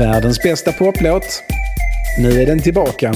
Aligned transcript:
Världens 0.00 0.42
bästa 0.42 0.72
poplåt. 0.72 1.42
Nu 2.18 2.42
är 2.42 2.46
den 2.46 2.60
tillbaka. 2.60 3.12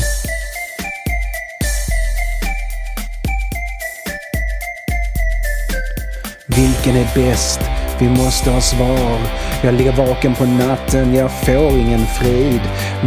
Vilken 6.47 6.97
är 6.97 7.15
bäst? 7.15 7.61
Vi 8.01 8.09
måste 8.09 8.51
ha 8.51 8.61
svar. 8.61 9.19
Jag 9.63 9.75
ligger 9.75 9.93
vaken 9.93 10.35
på 10.35 10.45
natten, 10.45 11.15
jag 11.15 11.31
får 11.45 11.73
ingen 11.73 12.07
frid. 12.07 12.61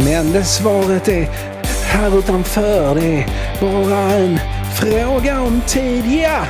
Men 0.04 0.32
det 0.32 0.44
svaret 0.44 1.08
är 1.08 1.28
här 1.84 2.18
utanför. 2.18 2.94
Det 2.94 3.14
är 3.14 3.26
bara 3.60 3.98
en 3.98 4.38
fråga 4.74 5.40
om 5.40 5.60
tid, 5.66 6.04
ja! 6.06 6.44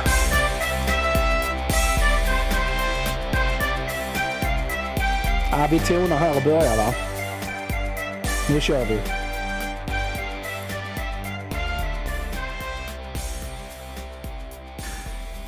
Vi 5.71 5.79
tonar 5.79 6.17
här 6.17 6.35
och 6.35 6.43
börjar 6.43 6.77
va? 6.77 7.08
Nu 8.53 8.61
kör 8.61 8.85
vi. 8.85 8.99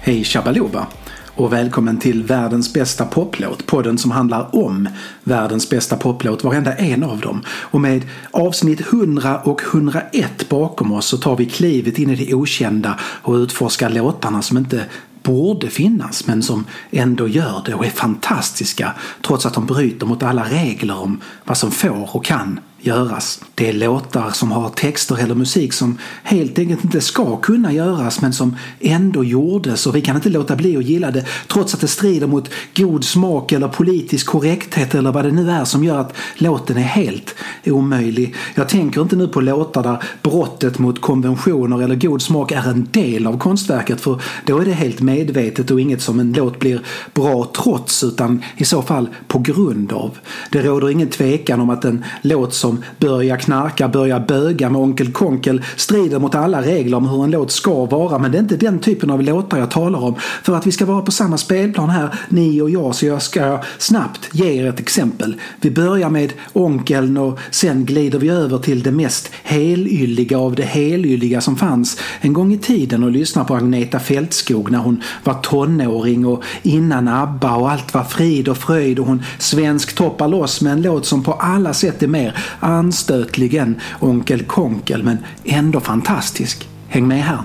Hej 0.02 0.24
Shabaloba 0.24 0.88
och 1.36 1.54
välkommen 1.54 1.98
till 1.98 2.24
världens 2.24 2.74
bästa 2.74 3.06
poplåt. 3.06 3.66
Podden 3.66 3.98
som 3.98 4.12
handlar 4.12 4.56
om 4.56 4.90
världens 5.24 5.70
bästa 5.70 5.96
poplåt, 5.96 6.44
varenda 6.44 6.74
en 6.74 7.04
av 7.04 7.20
dem. 7.20 7.44
Och 7.48 7.82
med 7.82 8.08
avsnitt 8.32 8.82
100 8.82 9.42
och 9.44 9.62
101 9.74 10.50
bakom 10.50 10.92
oss 10.92 11.06
så 11.06 11.18
tar 11.18 11.36
vi 11.36 11.46
klivet 11.46 12.00
in 12.00 12.10
i 12.10 12.16
det 12.16 12.34
okända 12.34 13.00
och 13.02 13.34
utforskar 13.34 13.90
låtarna 13.90 14.42
som 14.42 14.58
inte 14.58 14.86
borde 15.24 15.70
finnas 15.70 16.28
men 16.28 16.44
som 16.44 16.66
ändå 16.92 17.28
gör 17.28 17.62
det 17.66 17.74
och 17.74 17.86
är 17.86 17.90
fantastiska 17.90 18.94
trots 19.22 19.46
att 19.46 19.54
de 19.54 19.66
bryter 19.66 20.06
mot 20.06 20.24
alla 20.24 20.44
regler 20.44 20.98
om 20.98 21.22
vad 21.44 21.58
som 21.58 21.72
får 21.72 22.16
och 22.16 22.26
kan 22.26 22.60
göras. 22.82 23.42
Det 23.56 23.70
är 23.70 23.74
låtar 23.74 24.30
som 24.30 24.52
har 24.52 24.70
texter 24.70 25.18
eller 25.24 25.36
musik 25.36 25.74
som 25.74 25.98
helt 26.24 26.60
enkelt 26.60 26.84
inte 26.84 27.02
ska 27.02 27.38
kunna 27.38 27.74
göras 27.74 28.22
men 28.22 28.34
som 28.34 28.56
ändå 28.80 29.24
gjordes 29.24 29.88
och 29.88 29.96
vi 29.96 30.02
kan 30.02 30.16
inte 30.16 30.30
låta 30.30 30.56
bli 30.56 30.78
att 30.78 30.84
gilla 30.84 31.12
det 31.12 31.26
trots 31.48 31.74
att 31.74 31.82
det 31.82 31.88
strider 31.88 32.28
mot 32.28 32.50
god 32.76 33.04
smak 33.04 33.52
eller 33.52 33.68
politisk 33.68 34.28
korrekthet 34.28 34.96
eller 34.96 35.12
vad 35.12 35.26
det 35.26 35.32
nu 35.32 35.52
är 35.52 35.66
som 35.66 35.84
gör 35.84 35.98
att 35.98 36.16
låten 36.36 36.78
är 36.78 36.82
helt 36.82 37.36
omöjlig. 37.66 38.36
Jag 38.56 38.70
tänker 38.70 39.02
inte 39.02 39.16
nu 39.16 39.28
på 39.28 39.42
låtar 39.42 39.84
där 39.84 40.04
brottet 40.22 40.80
mot 40.80 41.02
konventioner 41.02 41.82
eller 41.82 41.96
god 41.96 42.22
smak 42.22 42.52
är 42.52 42.70
en 42.70 42.88
del 42.92 43.28
av 43.28 43.38
konstverket 43.38 44.02
för 44.02 44.22
då 44.46 44.60
är 44.60 44.66
det 44.66 44.72
helt 44.72 45.02
medvetet 45.02 45.72
och 45.72 45.82
inget 45.82 46.02
som 46.02 46.20
en 46.20 46.34
låt 46.34 46.60
blir 46.60 46.82
bra 47.14 47.52
trots 47.56 48.04
utan 48.04 48.44
i 48.58 48.66
så 48.66 48.82
fall 48.82 49.10
på 49.28 49.40
grund 49.40 49.94
av. 49.94 50.18
Det 50.52 50.62
råder 50.62 50.90
ingen 50.90 51.10
tvekan 51.10 51.60
om 51.60 51.70
att 51.70 51.86
en 51.86 52.04
låt 52.22 52.54
som 52.54 52.71
som 52.72 52.84
“Börja 53.00 53.38
knarka, 53.38 53.88
börja 53.88 54.20
böga 54.20 54.70
med 54.70 54.82
Onkel 54.82 55.12
Konkel 55.12 55.62
strider 55.76 56.20
mot 56.20 56.36
alla 56.36 56.62
regler 56.62 56.98
om 56.98 57.08
hur 57.08 57.24
en 57.24 57.32
låt 57.32 57.52
ska 57.52 57.86
vara. 57.86 58.18
Men 58.18 58.32
det 58.32 58.38
är 58.38 58.40
inte 58.40 58.58
den 58.58 58.80
typen 58.80 59.10
av 59.10 59.24
låtar 59.24 59.58
jag 59.58 59.72
talar 59.72 60.04
om. 60.04 60.16
För 60.44 60.56
att 60.56 60.68
vi 60.68 60.72
ska 60.72 60.86
vara 60.86 61.02
på 61.02 61.12
samma 61.12 61.38
spelplan 61.38 61.90
här, 61.90 62.16
ni 62.30 62.62
och 62.62 62.70
jag, 62.70 62.96
så 62.96 63.06
jag 63.06 63.22
ska 63.22 63.60
snabbt 63.78 64.30
ge 64.32 64.46
er 64.46 64.68
ett 64.68 64.80
exempel. 64.80 65.36
Vi 65.62 65.72
börjar 65.72 66.10
med 66.10 66.34
Onkeln 66.54 67.18
och 67.18 67.40
sen 67.52 67.86
glider 67.86 68.20
vi 68.20 68.30
över 68.30 68.58
till 68.58 68.84
det 68.84 68.92
mest 68.92 69.32
helylliga 69.44 70.38
av 70.38 70.56
det 70.56 70.64
helylliga 70.64 71.42
som 71.42 71.56
fanns 71.56 71.98
en 72.22 72.34
gång 72.34 72.54
i 72.54 72.58
tiden 72.58 73.04
och 73.04 73.12
lyssnar 73.12 73.44
på 73.44 73.56
Agneta 73.56 74.00
Fältskog 74.00 74.72
när 74.72 74.80
hon 74.80 75.02
var 75.24 75.34
tonåring 75.34 76.26
och 76.26 76.44
innan 76.64 77.08
ABBA 77.08 77.56
och 77.56 77.72
allt 77.72 77.94
var 77.94 78.04
frid 78.04 78.48
och 78.48 78.58
fröjd 78.58 79.00
och 79.00 79.08
hon 79.08 79.24
svensk 79.40 79.96
toppar 79.96 80.28
loss 80.28 80.62
med 80.62 80.74
en 80.74 80.82
låt 80.82 81.06
som 81.06 81.24
på 81.24 81.34
alla 81.34 81.74
sätt 81.74 82.04
är 82.04 82.08
mer 82.08 82.36
anstötligen 82.62 83.80
Onkel 84.00 84.44
Konkel 84.44 85.04
men 85.04 85.18
ändå 85.46 85.80
fantastisk. 85.80 86.70
Häng 86.88 87.08
med 87.08 87.24
här. 87.24 87.40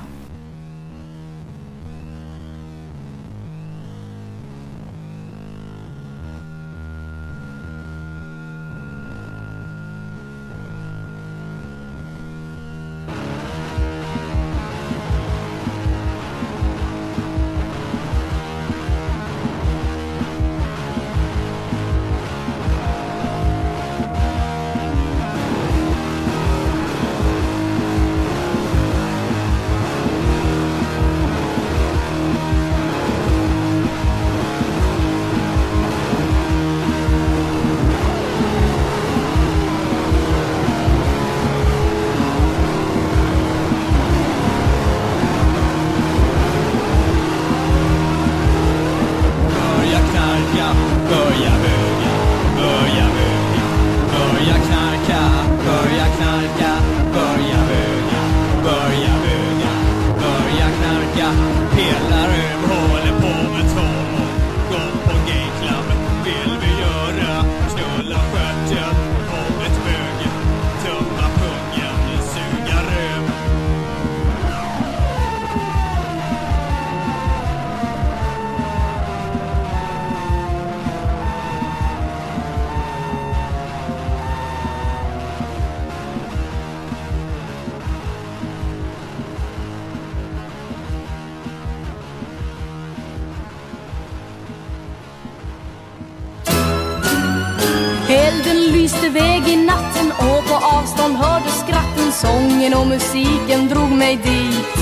Lyste 98.86 99.08
väg 99.08 99.48
i 99.48 99.56
natten 99.56 100.12
och 100.12 100.46
på 100.48 100.54
avstånd 100.54 101.16
hörde 101.16 101.48
skratten 101.48 102.12
Sången 102.12 102.74
och 102.74 102.86
musiken 102.86 103.68
drog 103.68 103.90
mig 103.90 104.16
dit. 104.16 104.76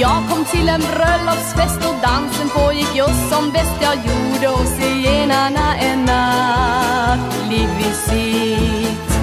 Jag 0.00 0.28
kom 0.30 0.44
till 0.44 0.68
en 0.68 0.80
bröllopsfest 0.80 1.88
och 1.88 1.94
dansen 2.02 2.48
pågick 2.48 2.96
just 2.96 3.28
som 3.30 3.50
bäst 3.50 3.72
Jag 3.80 3.96
gjorde 3.96 4.48
oss 4.48 4.68
zigenarna 4.68 5.76
en 5.76 6.04
nattlig 6.04 7.68
visit. 7.78 9.18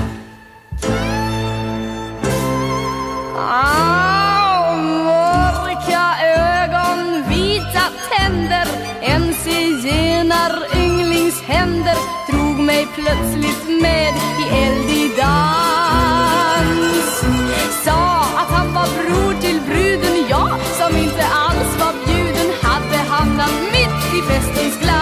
Ah, 3.37 4.75
Mörka 4.75 6.15
ögon, 6.23 7.23
vita 7.29 7.83
tänder 8.09 8.67
En 9.01 9.33
zigenarynglings 9.33 11.41
händer 11.41 11.82
mig 12.65 12.87
plötsligt 12.95 13.81
med 13.81 14.13
i 14.41 14.55
eldig 14.63 15.11
dans. 15.17 16.63
Sa 17.85 18.21
att 18.41 18.49
han 18.49 18.73
var 18.73 18.87
bror 18.87 19.41
till 19.41 19.61
bruden, 19.61 20.27
jag 20.29 20.49
som 20.79 20.97
inte 20.97 21.25
alls 21.25 21.77
var 21.79 21.93
bjuden 22.05 22.53
Hade 22.61 22.97
hamnat 22.97 23.51
mitt 23.71 24.17
i 24.17 24.21
festens 24.27 24.79
glans 24.79 24.92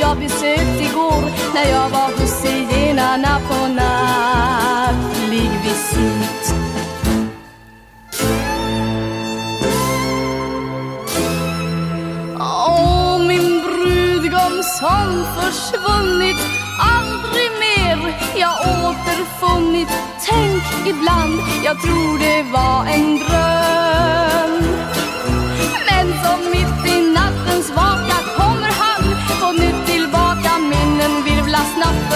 jag 0.00 0.18
besökt 0.18 0.80
igår 0.80 1.22
När 1.54 1.70
jag 1.70 1.90
var 1.90 2.20
hos 2.20 2.30
zigenarna 2.30 3.40
på 3.48 3.66
nattlig 3.66 5.50
visit 5.64 6.54
Åh, 12.40 13.18
min 13.26 13.62
brudgum 13.62 14.62
som 14.80 15.24
försvunnit. 15.36 16.36
Aldrig 16.80 17.50
mer. 17.60 17.98
Jag 18.36 18.54
återfunnit. 18.60 19.88
Tänk 20.26 20.62
ibland, 20.86 21.40
jag 21.64 21.80
tror 21.82 22.18
det 22.18 22.42
var 22.52 22.86
en 22.86 23.18
dröm. 23.18 24.62
Men 25.90 26.06
som 26.24 26.50
mitt 26.50 26.92
i 26.94 27.12
nattens 27.12 27.70
vak 27.70 28.07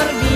snabbt 0.03 0.15
förbi 0.15 0.32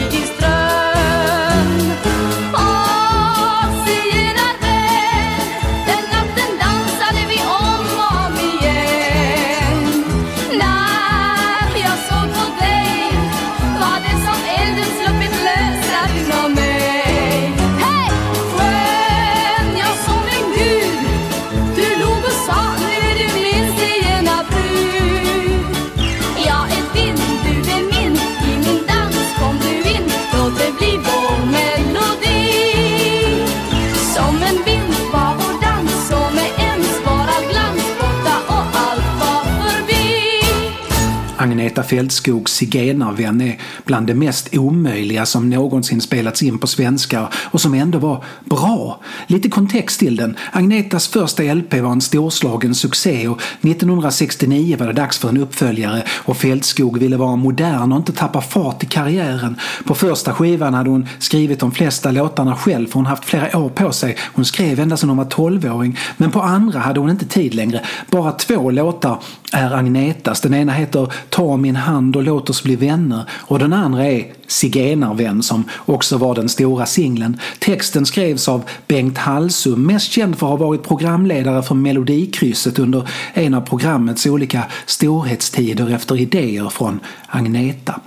Greta 41.77 41.89
Fältskogs 41.89 42.53
zigenarvän 42.53 43.41
är 43.41 43.59
bland 43.85 44.07
det 44.07 44.15
mest 44.15 44.57
omöjliga 44.57 45.27
som 45.27 45.51
någonsin 45.51 46.01
spelats 46.01 46.43
in 46.43 46.59
på 46.59 46.67
svenska 46.67 47.29
och 47.35 47.61
som 47.61 47.75
ändå 47.75 47.99
var 47.99 48.25
bra. 48.45 49.01
Lite 49.27 49.49
kontext 49.49 50.01
till 50.01 50.17
den. 50.17 50.37
Agnetas 50.53 51.09
första 51.09 51.43
LP 51.43 51.75
var 51.75 51.93
en 51.93 52.01
storslagen 52.01 52.75
succé 52.75 53.29
och 53.29 53.43
1969 53.63 54.77
var 54.79 54.87
det 54.87 54.93
dags 54.93 55.19
för 55.19 55.29
en 55.29 55.37
uppföljare 55.37 56.03
och 56.25 56.37
Fältskog 56.37 56.99
ville 56.99 57.17
vara 57.17 57.37
modern 57.37 57.93
och 57.93 57.99
inte 57.99 58.13
tappa 58.13 58.41
fart 58.41 58.83
i 58.83 58.87
karriären. 58.87 59.57
På 59.85 59.95
första 59.95 60.35
skivan 60.35 60.75
hade 60.75 60.91
hon 60.91 61.09
skrivit 61.19 61.61
de 61.61 61.73
flesta 61.73 62.11
låtarna 62.11 62.57
själv 62.57 62.87
för 62.87 62.95
hon 62.95 63.07
haft 63.07 63.25
flera 63.25 63.59
år 63.59 63.69
på 63.69 63.93
sig. 63.93 64.17
Hon 64.35 64.45
skrev 64.45 64.81
ända 64.81 64.97
sedan 64.97 65.09
hon 65.09 65.19
var 65.19 65.25
12-åring 65.25 65.99
men 66.17 66.31
på 66.31 66.41
andra 66.41 66.79
hade 66.79 67.01
hon 67.01 67.11
inte 67.11 67.27
tid 67.27 67.55
längre. 67.55 67.85
Bara 68.11 68.33
två 68.33 68.71
låtar 68.71 69.19
är 69.57 69.75
Agnetas. 69.75 70.41
Den 70.41 70.55
ena 70.55 70.73
heter 70.73 71.13
Ta 71.29 71.57
min 71.57 71.77
hand 71.77 72.17
och 72.17 72.23
låt 72.23 72.51
oss 72.51 72.63
bli 72.63 72.77
vänner 72.77 73.25
och 73.31 73.59
den 73.59 73.73
andra 73.73 74.05
är 74.05 74.33
Zigenarvän 74.47 75.43
som 75.43 75.65
också 75.85 76.17
var 76.17 76.35
den 76.35 76.49
stora 76.49 76.87
singeln. 76.87 77.41
Texten 77.59 78.07
skrevs 78.07 78.49
av 78.49 78.63
Bengt 78.87 79.19
Hallsum, 79.19 79.87
mest 79.87 80.13
känd 80.13 80.39
för 80.39 80.47
att 80.47 80.61
ha 80.61 80.67
varit 80.67 80.83
programledare 80.83 81.63
för 81.63 81.75
Melodikrysset 81.75 82.79
under 82.79 83.09
en 83.35 83.55
av 83.55 83.61
programmets 83.61 84.27
olika 84.27 84.65
storhetstider 84.87 85.95
efter 85.95 86.21
idéer 86.21 86.69
från 86.69 87.01
Agneta. 87.27 88.01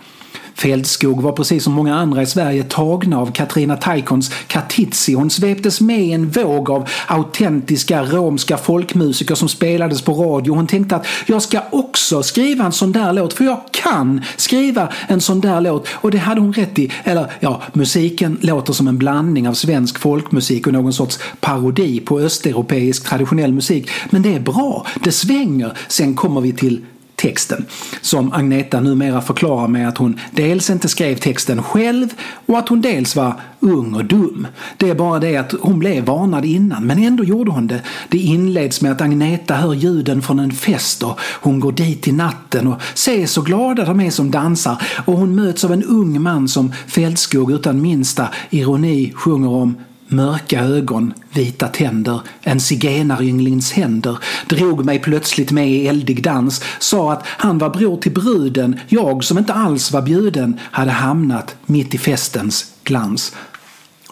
Fältskog 0.60 1.22
var 1.22 1.32
precis 1.32 1.64
som 1.64 1.74
många 1.74 1.96
andra 1.96 2.22
i 2.22 2.26
Sverige 2.26 2.64
tagna 2.64 3.20
av 3.20 3.32
Katrina 3.32 3.76
Taikons 3.76 4.32
Katitzi. 4.48 5.14
Hon 5.14 5.30
sveptes 5.30 5.82
med 5.82 6.00
i 6.00 6.12
en 6.12 6.30
våg 6.30 6.70
av 6.70 6.90
autentiska 7.08 8.04
romska 8.04 8.58
folkmusiker 8.58 9.36
som 9.36 9.50
spelades 9.50 10.02
på 10.02 10.14
radio. 10.14 10.56
Hon 10.56 10.68
tänkte 10.68 10.96
att 10.96 11.08
jag 11.26 11.42
ska 11.42 11.62
också 11.72 12.24
skriva 12.24 12.66
en 12.66 12.72
sån 12.72 12.92
där 12.92 13.14
låt 13.14 13.34
för 13.34 13.46
jag 13.46 13.60
kan 13.72 14.22
skriva 14.38 14.90
en 15.08 15.22
sån 15.22 15.42
där 15.42 15.62
låt. 15.62 15.88
Och 15.94 16.12
det 16.12 16.18
hade 16.18 16.42
hon 16.42 16.54
rätt 16.54 16.80
i. 16.80 16.92
Eller 17.04 17.32
ja, 17.40 17.62
musiken 17.74 18.38
låter 18.42 18.74
som 18.74 18.88
en 18.88 18.98
blandning 18.98 19.48
av 19.48 19.54
svensk 19.54 20.00
folkmusik 20.00 20.68
och 20.68 20.74
någon 20.74 20.94
sorts 20.94 21.20
parodi 21.40 22.00
på 22.00 22.20
östeuropeisk 22.20 23.10
traditionell 23.10 23.54
musik. 23.54 23.90
Men 24.10 24.22
det 24.22 24.36
är 24.36 24.40
bra, 24.40 24.86
det 25.04 25.12
svänger. 25.12 25.78
Sen 25.88 26.16
kommer 26.16 26.42
vi 26.42 26.54
till 26.54 26.82
texten. 27.20 27.66
Som 28.02 28.34
Agneta 28.34 28.80
numera 28.80 29.22
förklarar 29.22 29.68
med 29.68 29.88
att 29.88 29.98
hon 29.98 30.20
dels 30.32 30.70
inte 30.70 30.90
skrev 30.90 31.16
texten 31.16 31.64
själv 31.64 32.08
och 32.46 32.58
att 32.58 32.70
hon 32.70 32.82
dels 32.82 33.16
var 33.16 33.34
ung 33.60 33.94
och 33.94 34.06
dum. 34.06 34.48
Det 34.78 34.90
är 34.90 34.96
bara 34.96 35.20
det 35.20 35.38
att 35.38 35.54
hon 35.62 35.80
blev 35.80 36.06
varnad 36.06 36.46
innan 36.46 36.84
men 36.84 37.04
ändå 37.04 37.24
gjorde 37.24 37.52
hon 37.52 37.68
det. 37.68 37.82
Det 38.10 38.18
inleds 38.18 38.82
med 38.82 38.92
att 38.92 39.02
Agneta 39.02 39.56
hör 39.56 39.74
ljuden 39.74 40.22
från 40.22 40.40
en 40.40 40.52
fest 40.52 41.04
och 41.04 41.20
hon 41.20 41.60
går 41.60 41.72
dit 41.72 42.08
i 42.08 42.12
natten 42.12 42.68
och 42.68 42.82
ser 42.94 43.26
så 43.26 43.42
glada 43.42 43.86
de 43.86 44.00
är 44.00 44.12
som 44.12 44.32
dansar 44.32 44.82
och 45.06 45.18
hon 45.18 45.36
möts 45.36 45.64
av 45.64 45.74
en 45.74 45.84
ung 45.84 46.22
man 46.22 46.48
som 46.48 46.74
Fältskog 46.88 47.52
utan 47.52 47.82
minsta 47.82 48.28
ironi 48.50 49.14
sjunger 49.16 49.50
om 49.50 49.76
Mörka 50.12 50.62
ögon, 50.62 51.14
vita 51.34 51.68
tänder, 51.68 52.22
en 52.42 52.60
zigenarynglings 52.60 53.72
händer 53.72 54.18
drog 54.48 54.86
mig 54.86 55.00
plötsligt 55.00 55.52
med 55.52 55.70
i 55.70 55.88
eldig 55.88 56.24
dans, 56.24 56.64
sa 56.80 57.14
att 57.14 57.24
han 57.26 57.58
var 57.58 57.70
bror 57.70 57.98
till 57.98 58.12
bruden, 58.12 58.80
jag 58.88 59.24
som 59.24 59.38
inte 59.38 59.54
alls 59.54 59.92
var 59.92 60.02
bjuden 60.02 60.60
hade 60.62 60.92
hamnat 60.92 61.56
mitt 61.66 61.94
i 61.94 61.98
festens 61.98 62.74
glans. 62.84 63.36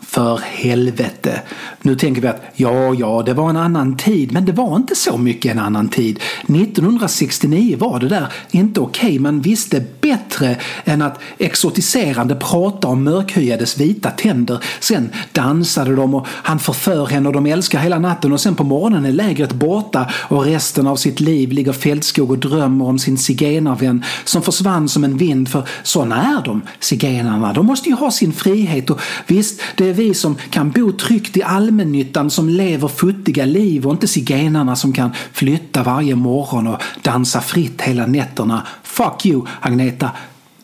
För 0.02 0.38
helvete. 0.38 1.42
Nu 1.82 1.96
tänker 1.96 2.22
vi 2.22 2.28
att 2.28 2.42
ja, 2.56 2.94
ja, 2.94 3.24
det 3.26 3.34
var 3.34 3.50
en 3.50 3.58
annan 3.58 3.98
tid, 3.98 4.32
men 4.32 4.46
det 4.46 4.52
var 4.52 4.76
inte 4.76 4.96
så 4.96 5.18
mycket 5.18 5.52
en 5.52 5.60
annan 5.60 5.90
tid. 5.90 6.20
1969 6.42 7.78
var 7.80 8.00
det 8.00 8.08
där 8.08 8.34
inte 8.52 8.80
okej. 8.80 9.08
Okay. 9.08 9.20
Man 9.20 9.42
visste 9.42 9.84
bättre 10.02 10.58
än 10.86 11.02
att 11.02 11.20
exotiserande 11.38 12.36
prata 12.36 12.88
om 12.88 13.04
mörkhyades 13.04 13.78
vita 13.78 14.12
tänder. 14.12 14.64
Sen 14.80 15.10
dansade 15.32 15.96
de 15.96 16.16
och 16.16 16.28
han 16.30 16.60
förför 16.60 17.06
henne 17.06 17.28
och 17.28 17.34
de 17.34 17.46
älskar 17.46 17.80
hela 17.80 18.00
natten 18.00 18.34
och 18.34 18.42
sen 18.42 18.56
på 18.56 18.64
morgonen 18.64 19.06
är 19.06 19.12
lägret 19.12 19.54
borta 19.54 20.10
och 20.14 20.44
resten 20.44 20.88
av 20.88 20.96
sitt 20.96 21.20
liv 21.20 21.52
ligger 21.52 21.74
Fältskog 21.74 22.32
och 22.32 22.38
drömmer 22.38 22.86
om 22.86 23.00
sin 23.00 23.18
zigenarvän 23.18 24.04
som 24.24 24.42
försvann 24.42 24.90
som 24.90 25.04
en 25.04 25.18
vind. 25.18 25.50
För 25.50 25.68
såna 25.84 26.38
är 26.38 26.46
de, 26.46 26.62
zigenarna. 26.80 27.54
De 27.54 27.66
måste 27.66 27.90
ju 27.90 27.96
ha 27.96 28.12
sin 28.12 28.34
frihet 28.34 28.90
och 28.90 29.02
visst, 29.28 29.62
det 29.76 29.87
det 29.88 29.92
är 29.92 29.96
vi 29.96 30.14
som 30.14 30.36
kan 30.50 30.72
bo 30.72 30.92
tryggt 30.92 31.38
i 31.38 31.44
allmännyttan 31.44 32.30
som 32.30 32.50
lever 32.50 32.88
futtiga 32.88 33.46
liv 33.46 33.86
och 33.86 33.92
inte 33.92 34.08
zigenarna 34.08 34.76
som 34.76 34.94
kan 34.94 35.12
flytta 35.34 35.84
varje 35.84 36.16
morgon 36.16 36.68
och 36.68 36.82
dansa 37.02 37.42
fritt 37.42 37.82
hela 37.82 38.06
nätterna. 38.06 38.68
Fuck 38.84 39.26
you, 39.26 39.46
Agneta. 39.62 40.12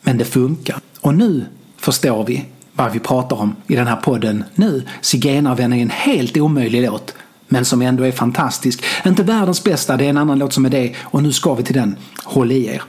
Men 0.02 0.18
det 0.18 0.26
funkar. 0.26 0.78
Och 1.02 1.14
nu 1.14 1.46
förstår 1.78 2.26
vi 2.26 2.46
vad 2.74 2.92
vi 2.92 3.00
pratar 3.00 3.36
om 3.36 3.56
i 3.68 3.76
den 3.76 3.88
här 3.88 3.96
podden 3.96 4.44
nu. 4.56 4.86
Zigenarvän 5.02 5.74
är 5.74 5.82
en 5.82 5.90
helt 5.90 6.38
omöjlig 6.38 6.82
låt. 6.82 7.14
Men 7.48 7.66
som 7.66 7.82
ändå 7.82 8.04
är 8.04 8.12
fantastisk. 8.12 8.84
Inte 9.06 9.24
världens 9.24 9.64
bästa, 9.64 9.98
det 9.98 10.06
är 10.06 10.10
en 10.10 10.18
annan 10.18 10.40
låt 10.40 10.54
som 10.54 10.66
är 10.66 10.70
det. 10.70 10.96
Och 11.02 11.24
nu 11.24 11.32
ska 11.32 11.54
vi 11.54 11.64
till 11.64 11.76
den. 11.76 11.96
Håll 12.24 12.52
i 12.52 12.66
er. 12.66 12.84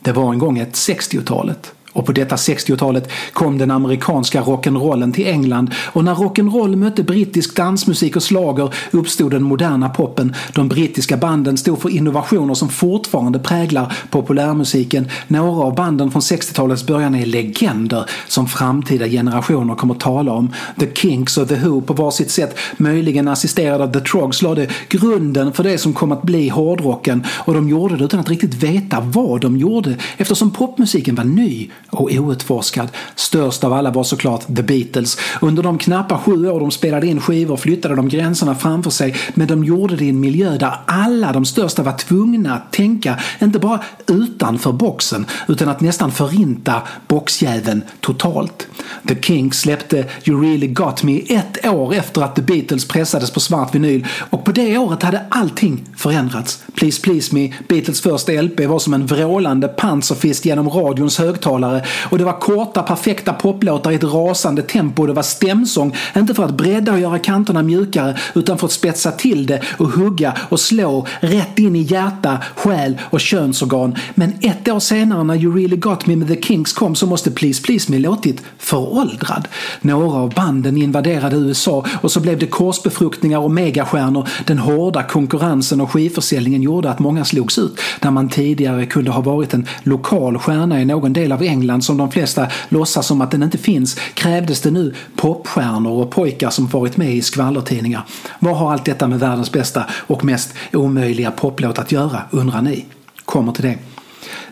Det 0.00 0.12
var 0.12 0.32
en 0.32 0.38
gång 0.38 0.58
ett 0.58 0.74
60-talet. 0.74 1.72
Och 1.96 2.06
på 2.06 2.12
detta 2.12 2.36
60-talet 2.36 3.10
kom 3.32 3.58
den 3.58 3.70
amerikanska 3.70 4.42
rock'n'rollen 4.42 5.12
till 5.12 5.26
England 5.26 5.74
och 5.92 6.04
när 6.04 6.14
rock'n'roll 6.14 6.76
mötte 6.76 7.02
brittisk 7.02 7.56
dansmusik 7.56 8.16
och 8.16 8.22
slager 8.22 8.74
uppstod 8.90 9.30
den 9.30 9.42
moderna 9.42 9.88
poppen. 9.88 10.34
De 10.54 10.68
brittiska 10.68 11.16
banden 11.16 11.56
stod 11.56 11.82
för 11.82 11.88
innovationer 11.88 12.54
som 12.54 12.68
fortfarande 12.68 13.38
präglar 13.38 13.96
populärmusiken. 14.10 15.08
Några 15.28 15.64
av 15.64 15.74
banden 15.74 16.10
från 16.10 16.22
60-talets 16.22 16.86
början 16.86 17.14
är 17.14 17.26
legender 17.26 18.10
som 18.28 18.48
framtida 18.48 19.08
generationer 19.08 19.74
kommer 19.74 19.94
att 19.94 20.00
tala 20.00 20.32
om. 20.32 20.52
The 20.80 20.86
Kinks 20.94 21.38
och 21.38 21.48
The 21.48 21.56
Who 21.56 21.80
på 21.80 21.92
varsitt 21.92 22.30
sätt, 22.30 22.58
möjligen 22.76 23.28
assisterade 23.28 23.84
av 23.84 23.92
The 23.92 24.00
Trogs, 24.00 24.42
lade 24.42 24.68
grunden 24.88 25.52
för 25.52 25.64
det 25.64 25.78
som 25.78 25.94
kom 25.94 26.12
att 26.12 26.22
bli 26.22 26.48
hårdrocken 26.48 27.24
och 27.28 27.54
de 27.54 27.68
gjorde 27.68 27.96
det 27.96 28.04
utan 28.04 28.20
att 28.20 28.30
riktigt 28.30 28.54
veta 28.54 29.00
vad 29.00 29.40
de 29.40 29.56
gjorde 29.56 29.96
eftersom 30.16 30.50
popmusiken 30.50 31.14
var 31.14 31.24
ny 31.24 31.70
och 31.90 32.10
outforskad. 32.12 32.88
Störst 33.14 33.64
av 33.64 33.72
alla 33.72 33.90
var 33.90 34.04
såklart 34.04 34.46
The 34.56 34.62
Beatles. 34.62 35.18
Under 35.40 35.62
de 35.62 35.78
knappa 35.78 36.18
sju 36.18 36.50
år 36.50 36.60
de 36.60 36.70
spelade 36.70 37.06
in 37.06 37.20
skivor 37.20 37.56
flyttade 37.56 37.96
de 37.96 38.08
gränserna 38.08 38.54
framför 38.54 38.90
sig 38.90 39.16
men 39.34 39.46
de 39.46 39.64
gjorde 39.64 39.96
det 39.96 40.04
i 40.04 40.08
en 40.08 40.20
miljö 40.20 40.58
där 40.58 40.74
alla 40.86 41.32
de 41.32 41.44
största 41.44 41.82
var 41.82 41.92
tvungna 41.92 42.54
att 42.54 42.72
tänka 42.72 43.18
inte 43.42 43.58
bara 43.58 43.80
utanför 44.06 44.72
boxen 44.72 45.26
utan 45.48 45.68
att 45.68 45.80
nästan 45.80 46.12
förinta 46.12 46.82
boxjäveln 47.08 47.82
totalt. 48.00 48.66
The 49.08 49.22
Kinks 49.22 49.58
släppte 49.58 50.04
You 50.24 50.42
Really 50.42 50.66
Got 50.66 51.02
Me 51.02 51.20
ett 51.28 51.66
år 51.66 51.94
efter 51.94 52.22
att 52.22 52.36
The 52.36 52.42
Beatles 52.42 52.88
pressades 52.88 53.30
på 53.30 53.40
svart 53.40 53.74
vinyl 53.74 54.06
och 54.30 54.44
på 54.44 54.52
det 54.52 54.78
året 54.78 55.02
hade 55.02 55.26
allting 55.28 55.84
förändrats. 55.96 56.62
Please 56.74 57.02
Please 57.02 57.34
Me, 57.34 57.52
Beatles 57.68 58.00
första 58.00 58.32
LP, 58.32 58.66
var 58.66 58.78
som 58.78 58.94
en 58.94 59.06
vrålande 59.06 59.68
panserfist 59.68 60.44
genom 60.44 60.68
radions 60.68 61.18
högtalare 61.18 61.75
och 62.10 62.18
det 62.18 62.24
var 62.24 62.40
korta 62.40 62.82
perfekta 62.82 63.32
poplåtar 63.32 63.90
i 63.90 63.94
ett 63.94 64.04
rasande 64.04 64.62
tempo. 64.62 65.02
och 65.02 65.08
Det 65.08 65.14
var 65.14 65.22
stämsång, 65.22 65.94
inte 66.16 66.34
för 66.34 66.44
att 66.44 66.54
bredda 66.54 66.92
och 66.92 67.00
göra 67.00 67.18
kanterna 67.18 67.62
mjukare 67.62 68.16
utan 68.34 68.58
för 68.58 68.66
att 68.66 68.72
spetsa 68.72 69.10
till 69.10 69.46
det 69.46 69.62
och 69.76 69.88
hugga 69.88 70.34
och 70.48 70.60
slå 70.60 71.06
rätt 71.20 71.58
in 71.58 71.76
i 71.76 71.82
hjärta, 71.82 72.38
själ 72.56 72.98
och 73.02 73.20
könsorgan. 73.20 73.96
Men 74.14 74.32
ett 74.40 74.68
år 74.68 74.80
senare 74.80 75.24
när 75.24 75.34
You 75.34 75.56
Really 75.56 75.76
Got 75.76 76.06
Me 76.06 76.16
med 76.16 76.28
The 76.28 76.42
Kinks 76.42 76.72
kom 76.72 76.94
så 76.94 77.06
måste 77.06 77.30
Please 77.30 77.62
Please 77.62 77.92
Me 77.92 77.98
låtit 77.98 78.42
föråldrad. 78.58 79.48
Några 79.80 80.18
av 80.18 80.34
banden 80.34 80.76
invaderade 80.76 81.36
USA 81.36 81.84
och 82.00 82.12
så 82.12 82.20
blev 82.20 82.38
det 82.38 82.46
korsbefruktningar 82.46 83.38
och 83.38 83.50
megastjärnor. 83.50 84.28
Den 84.44 84.58
hårda 84.58 85.02
konkurrensen 85.02 85.80
och 85.80 85.90
skivförsäljningen 85.90 86.62
gjorde 86.62 86.90
att 86.90 86.98
många 86.98 87.24
slogs 87.24 87.58
ut 87.58 87.80
där 88.00 88.10
man 88.10 88.28
tidigare 88.28 88.86
kunde 88.86 89.10
ha 89.10 89.20
varit 89.20 89.54
en 89.54 89.66
lokal 89.82 90.38
stjärna 90.38 90.80
i 90.80 90.84
någon 90.84 91.12
del 91.12 91.32
av 91.32 91.42
England 91.42 91.65
som 91.82 91.96
de 91.96 92.10
flesta 92.10 92.46
låtsas 92.68 93.06
som 93.06 93.20
att 93.20 93.30
den 93.30 93.42
inte 93.42 93.58
finns 93.58 93.94
krävdes 93.94 94.60
det 94.60 94.70
nu 94.70 94.94
popstjärnor 95.16 96.02
och 96.02 96.10
pojkar 96.10 96.50
som 96.50 96.66
varit 96.66 96.96
med 96.96 97.14
i 97.14 97.22
skvallertidningar. 97.22 98.02
Vad 98.38 98.56
har 98.56 98.72
allt 98.72 98.84
detta 98.84 99.08
med 99.08 99.20
världens 99.20 99.52
bästa 99.52 99.84
och 100.06 100.24
mest 100.24 100.54
omöjliga 100.72 101.30
poplåt 101.30 101.78
att 101.78 101.92
göra, 101.92 102.22
undrar 102.30 102.62
ni? 102.62 102.84
Kommer 103.24 103.52
till 103.52 103.64
det. 103.64 103.95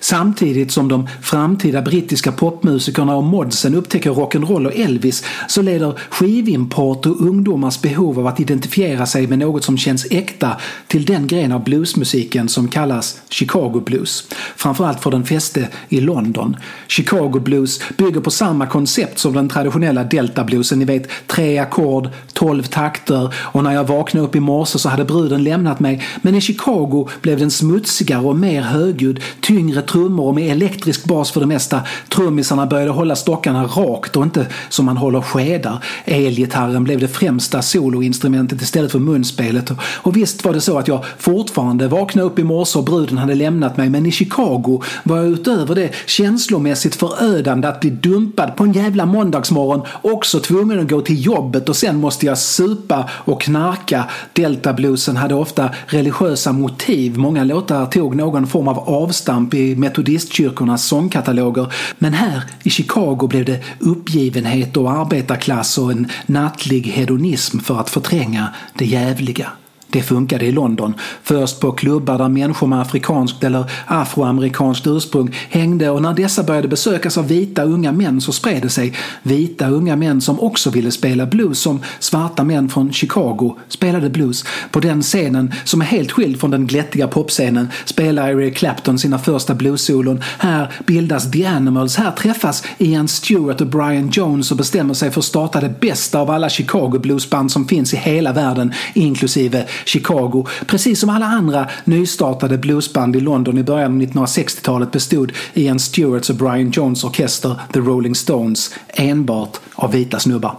Samtidigt 0.00 0.72
som 0.72 0.88
de 0.88 1.08
framtida 1.22 1.82
brittiska 1.82 2.32
popmusikerna 2.32 3.16
och 3.16 3.24
modsen 3.24 3.74
upptäcker 3.74 4.10
rock'n'roll 4.10 4.66
och 4.66 4.74
Elvis 4.74 5.24
så 5.48 5.62
leder 5.62 5.98
skivimport 6.10 7.06
och 7.06 7.20
ungdomars 7.20 7.80
behov 7.80 8.18
av 8.18 8.26
att 8.26 8.40
identifiera 8.40 9.06
sig 9.06 9.26
med 9.26 9.38
något 9.38 9.64
som 9.64 9.78
känns 9.78 10.06
äkta 10.10 10.56
till 10.86 11.04
den 11.04 11.26
gren 11.26 11.52
av 11.52 11.64
bluesmusiken 11.64 12.48
som 12.48 12.68
kallas 12.68 13.20
Chicago 13.28 13.82
Blues. 13.84 14.28
Framförallt 14.56 15.02
för 15.02 15.10
den 15.10 15.24
fäste 15.24 15.68
i 15.88 16.00
London. 16.00 16.56
Chicago 16.88 17.40
Blues 17.40 17.80
bygger 17.98 18.20
på 18.20 18.30
samma 18.30 18.66
koncept 18.66 19.18
som 19.18 19.32
den 19.32 19.48
traditionella 19.48 20.04
Delta 20.04 20.44
Bluesen, 20.44 20.78
ni 20.78 20.84
vet 20.84 21.08
tre 21.26 21.58
ackord, 21.58 22.08
tolv 22.32 22.62
takter 22.62 23.34
och 23.36 23.64
när 23.64 23.72
jag 23.72 23.84
vaknade 23.84 24.26
upp 24.26 24.36
i 24.36 24.40
morse 24.40 24.78
så 24.78 24.88
hade 24.88 25.04
bruden 25.04 25.44
lämnat 25.44 25.80
mig 25.80 26.02
men 26.22 26.34
i 26.34 26.40
Chicago 26.40 27.08
blev 27.20 27.38
den 27.38 27.50
smutsigare 27.50 28.22
och 28.26 28.36
mer 28.36 28.62
högljudd, 28.62 29.20
tyngre 29.40 29.63
tyngre 29.64 29.82
trummor 29.82 30.28
och 30.28 30.34
med 30.34 30.52
elektrisk 30.52 31.04
bas 31.04 31.30
för 31.30 31.40
det 31.40 31.46
mesta. 31.46 31.80
Trummisarna 32.08 32.66
började 32.66 32.90
hålla 32.90 33.16
stockarna 33.16 33.64
rakt 33.64 34.16
och 34.16 34.22
inte 34.22 34.46
som 34.68 34.84
man 34.84 34.96
håller 34.96 35.20
skedar. 35.20 35.84
Elgitarren 36.04 36.84
blev 36.84 37.00
det 37.00 37.08
främsta 37.08 37.62
soloinstrumentet 37.62 38.62
istället 38.62 38.92
för 38.92 38.98
munspelet. 38.98 39.70
Och 39.80 40.16
visst 40.16 40.44
var 40.44 40.52
det 40.52 40.60
så 40.60 40.78
att 40.78 40.88
jag 40.88 41.04
fortfarande 41.18 41.88
vaknade 41.88 42.26
upp 42.26 42.38
i 42.38 42.44
morse 42.44 42.78
och 42.78 42.84
bruden 42.84 43.18
hade 43.18 43.34
lämnat 43.34 43.76
mig 43.76 43.90
men 43.90 44.06
i 44.06 44.12
Chicago 44.12 44.82
var 45.02 45.16
jag 45.16 45.26
utöver 45.26 45.74
det 45.74 45.90
känslomässigt 46.06 46.94
förödande 46.94 47.68
att 47.68 47.80
bli 47.80 47.90
dumpad 47.90 48.56
på 48.56 48.64
en 48.64 48.72
jävla 48.72 49.06
måndagsmorgon 49.06 49.82
också 50.02 50.40
tvungen 50.40 50.80
att 50.80 50.90
gå 50.90 51.00
till 51.00 51.26
jobbet 51.26 51.68
och 51.68 51.76
sen 51.76 52.00
måste 52.00 52.26
jag 52.26 52.38
supa 52.38 53.10
och 53.10 53.40
knarka. 53.40 54.04
Deltabluesen 54.32 55.16
hade 55.16 55.34
ofta 55.34 55.70
religiösa 55.86 56.52
motiv. 56.52 57.18
Många 57.18 57.44
låtar 57.44 57.86
tog 57.86 58.16
någon 58.16 58.46
form 58.46 58.68
av 58.68 58.78
avstamp 58.78 59.53
i 59.54 59.76
metodistkyrkornas 59.76 60.86
sångkataloger. 60.86 61.72
Men 61.98 62.12
här 62.12 62.42
i 62.62 62.70
Chicago 62.70 63.26
blev 63.26 63.44
det 63.44 63.62
uppgivenhet 63.78 64.76
och 64.76 64.92
arbetarklass 64.92 65.78
och 65.78 65.92
en 65.92 66.08
nattlig 66.26 66.82
hedonism 66.82 67.58
för 67.58 67.80
att 67.80 67.90
förtränga 67.90 68.48
det 68.78 68.86
jävliga. 68.86 69.52
Det 69.94 70.02
funkade 70.02 70.46
i 70.46 70.52
London. 70.52 70.94
Först 71.22 71.60
på 71.60 71.72
klubbar 71.72 72.18
där 72.18 72.28
människor 72.28 72.66
med 72.66 72.80
afrikanskt 72.80 73.44
eller 73.44 73.64
afroamerikanskt 73.86 74.86
ursprung 74.86 75.34
hängde 75.50 75.90
och 75.90 76.02
när 76.02 76.14
dessa 76.14 76.42
började 76.42 76.68
besökas 76.68 77.18
av 77.18 77.28
vita 77.28 77.62
unga 77.62 77.92
män 77.92 78.20
så 78.20 78.32
spred 78.32 78.62
det 78.62 78.70
sig. 78.70 78.92
Vita 79.22 79.68
unga 79.68 79.96
män 79.96 80.20
som 80.20 80.40
också 80.40 80.70
ville 80.70 80.90
spela 80.90 81.26
blues 81.26 81.58
som 81.58 81.80
svarta 81.98 82.44
män 82.44 82.68
från 82.68 82.92
Chicago 82.92 83.56
spelade 83.68 84.10
blues. 84.10 84.44
På 84.70 84.80
den 84.80 85.02
scenen, 85.02 85.52
som 85.64 85.80
är 85.80 85.84
helt 85.84 86.12
skild 86.12 86.40
från 86.40 86.50
den 86.50 86.66
glättiga 86.66 87.08
popscenen, 87.08 87.68
spelar 87.84 88.28
Eric 88.28 88.56
Clapton 88.56 88.98
sina 88.98 89.18
första 89.18 89.54
bluessolon. 89.54 90.22
Här 90.38 90.72
bildas 90.86 91.30
The 91.30 91.46
Animals. 91.46 91.96
Här 91.96 92.10
träffas 92.10 92.64
Ian 92.78 93.08
Stewart 93.08 93.60
och 93.60 93.66
Brian 93.66 94.10
Jones 94.12 94.50
och 94.50 94.56
bestämmer 94.56 94.94
sig 94.94 95.10
för 95.10 95.20
att 95.20 95.24
starta 95.24 95.60
det 95.60 95.80
bästa 95.80 96.20
av 96.20 96.30
alla 96.30 96.48
Chicago 96.48 96.98
bluesband 96.98 97.52
som 97.52 97.68
finns 97.68 97.94
i 97.94 97.96
hela 97.96 98.32
världen, 98.32 98.72
inklusive 98.94 99.66
Chicago. 99.84 100.46
Precis 100.66 101.00
som 101.00 101.10
alla 101.10 101.26
andra 101.26 101.68
nystartade 101.84 102.58
bluesband 102.58 103.16
i 103.16 103.20
London 103.20 103.58
i 103.58 103.62
början 103.62 103.92
av 103.92 104.02
1960-talet 104.02 104.90
bestod 104.90 105.32
Ian 105.54 105.78
Stewarts 105.78 106.30
och 106.30 106.36
Brian 106.36 106.70
Jones 106.70 107.04
orkester 107.04 107.60
The 107.72 107.80
Rolling 107.80 108.14
Stones 108.14 108.74
enbart 108.88 109.60
av 109.74 109.92
vita 109.92 110.18
snubbar. 110.18 110.56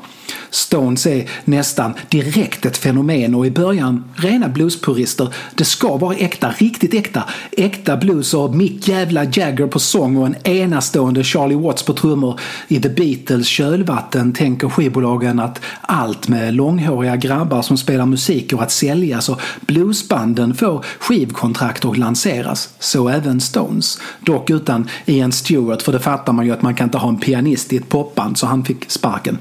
Stones 0.56 1.06
är 1.06 1.30
nästan 1.46 1.94
direkt 2.10 2.66
ett 2.66 2.78
fenomen 2.78 3.36
och 3.36 3.46
i 3.46 3.52
början 3.52 4.04
rena 4.16 4.50
bluespurister. 4.50 5.34
Det 5.56 5.66
ska 5.66 5.98
vara 5.98 6.16
äkta, 6.16 6.52
riktigt 6.58 6.94
äkta. 6.94 7.24
Äkta 7.52 7.98
blues 7.98 8.34
och 8.34 8.56
Mick 8.56 8.88
jävla 8.88 9.24
Jagger 9.24 9.68
på 9.68 9.80
sång 9.80 10.18
och 10.18 10.26
en 10.26 10.36
enastående 10.44 11.24
Charlie 11.24 11.56
Watts 11.56 11.84
på 11.84 11.94
trummor. 11.94 12.40
I 12.68 12.82
The 12.82 12.90
Beatles 12.90 13.48
kölvatten 13.48 14.34
tänker 14.34 14.70
skivbolagen 14.70 15.40
att 15.40 15.62
allt 15.82 16.28
med 16.28 16.54
långhåriga 16.54 17.16
grabbar 17.16 17.62
som 17.62 17.78
spelar 17.78 18.06
musik 18.06 18.52
går 18.52 18.62
att 18.62 18.72
sälja 18.72 19.22
så 19.22 19.38
bluesbanden 19.62 20.56
får 20.56 20.86
skivkontrakt 21.00 21.86
och 21.86 21.98
lanseras. 21.98 22.70
Så 22.80 23.10
även 23.10 23.42
Stones. 23.42 24.00
Dock 24.20 24.50
utan 24.50 24.90
Ian 25.06 25.32
Stewart 25.32 25.82
för 25.82 25.92
det 25.92 26.00
fattar 26.00 26.34
man 26.34 26.46
ju 26.46 26.52
att 26.52 26.62
man 26.62 26.76
kan 26.76 26.88
inte 26.88 26.98
ha 26.98 27.10
en 27.10 27.20
pianist 27.20 27.74
i 27.74 27.78
ett 27.78 27.90
popband 27.90 28.38
så 28.38 28.48
han 28.48 28.66
fick 28.66 28.92
sparken. 28.92 29.38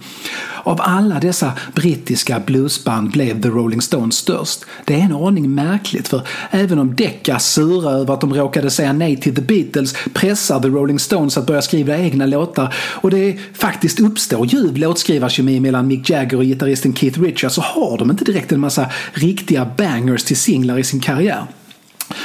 Av 0.66 0.80
alla 0.80 1.03
alla 1.04 1.20
dessa 1.20 1.52
brittiska 1.74 2.40
bluesband 2.40 3.10
blev 3.10 3.42
The 3.42 3.48
Rolling 3.48 3.80
Stones 3.82 4.14
störst. 4.14 4.64
Det 4.84 4.94
är 4.94 4.98
en 4.98 5.14
aning 5.14 5.54
märkligt 5.54 6.08
för 6.08 6.22
även 6.50 6.78
om 6.78 6.94
Decca 6.94 7.38
sura 7.38 7.90
över 7.90 8.14
att 8.14 8.20
de 8.20 8.34
råkade 8.34 8.70
säga 8.70 8.92
nej 8.92 9.16
till 9.16 9.34
The 9.34 9.42
Beatles 9.42 9.94
pressar 10.14 10.60
The 10.60 10.68
Rolling 10.68 10.98
Stones 10.98 11.38
att 11.38 11.46
börja 11.46 11.62
skriva 11.62 11.98
egna 11.98 12.26
låtar 12.26 12.74
och 12.76 13.10
det 13.10 13.38
faktiskt 13.54 14.00
uppstår 14.00 14.46
ljuv 14.46 14.76
låtskrivarkemi 14.76 15.60
mellan 15.60 15.86
Mick 15.86 16.10
Jagger 16.10 16.36
och 16.36 16.44
gitarristen 16.44 16.94
Keith 16.94 17.20
Richards 17.20 17.54
så 17.54 17.60
har 17.60 17.98
de 17.98 18.10
inte 18.10 18.24
direkt 18.24 18.52
en 18.52 18.60
massa 18.60 18.86
riktiga 19.12 19.70
bangers 19.76 20.24
till 20.24 20.36
singlar 20.36 20.78
i 20.78 20.84
sin 20.84 21.00
karriär. 21.00 21.46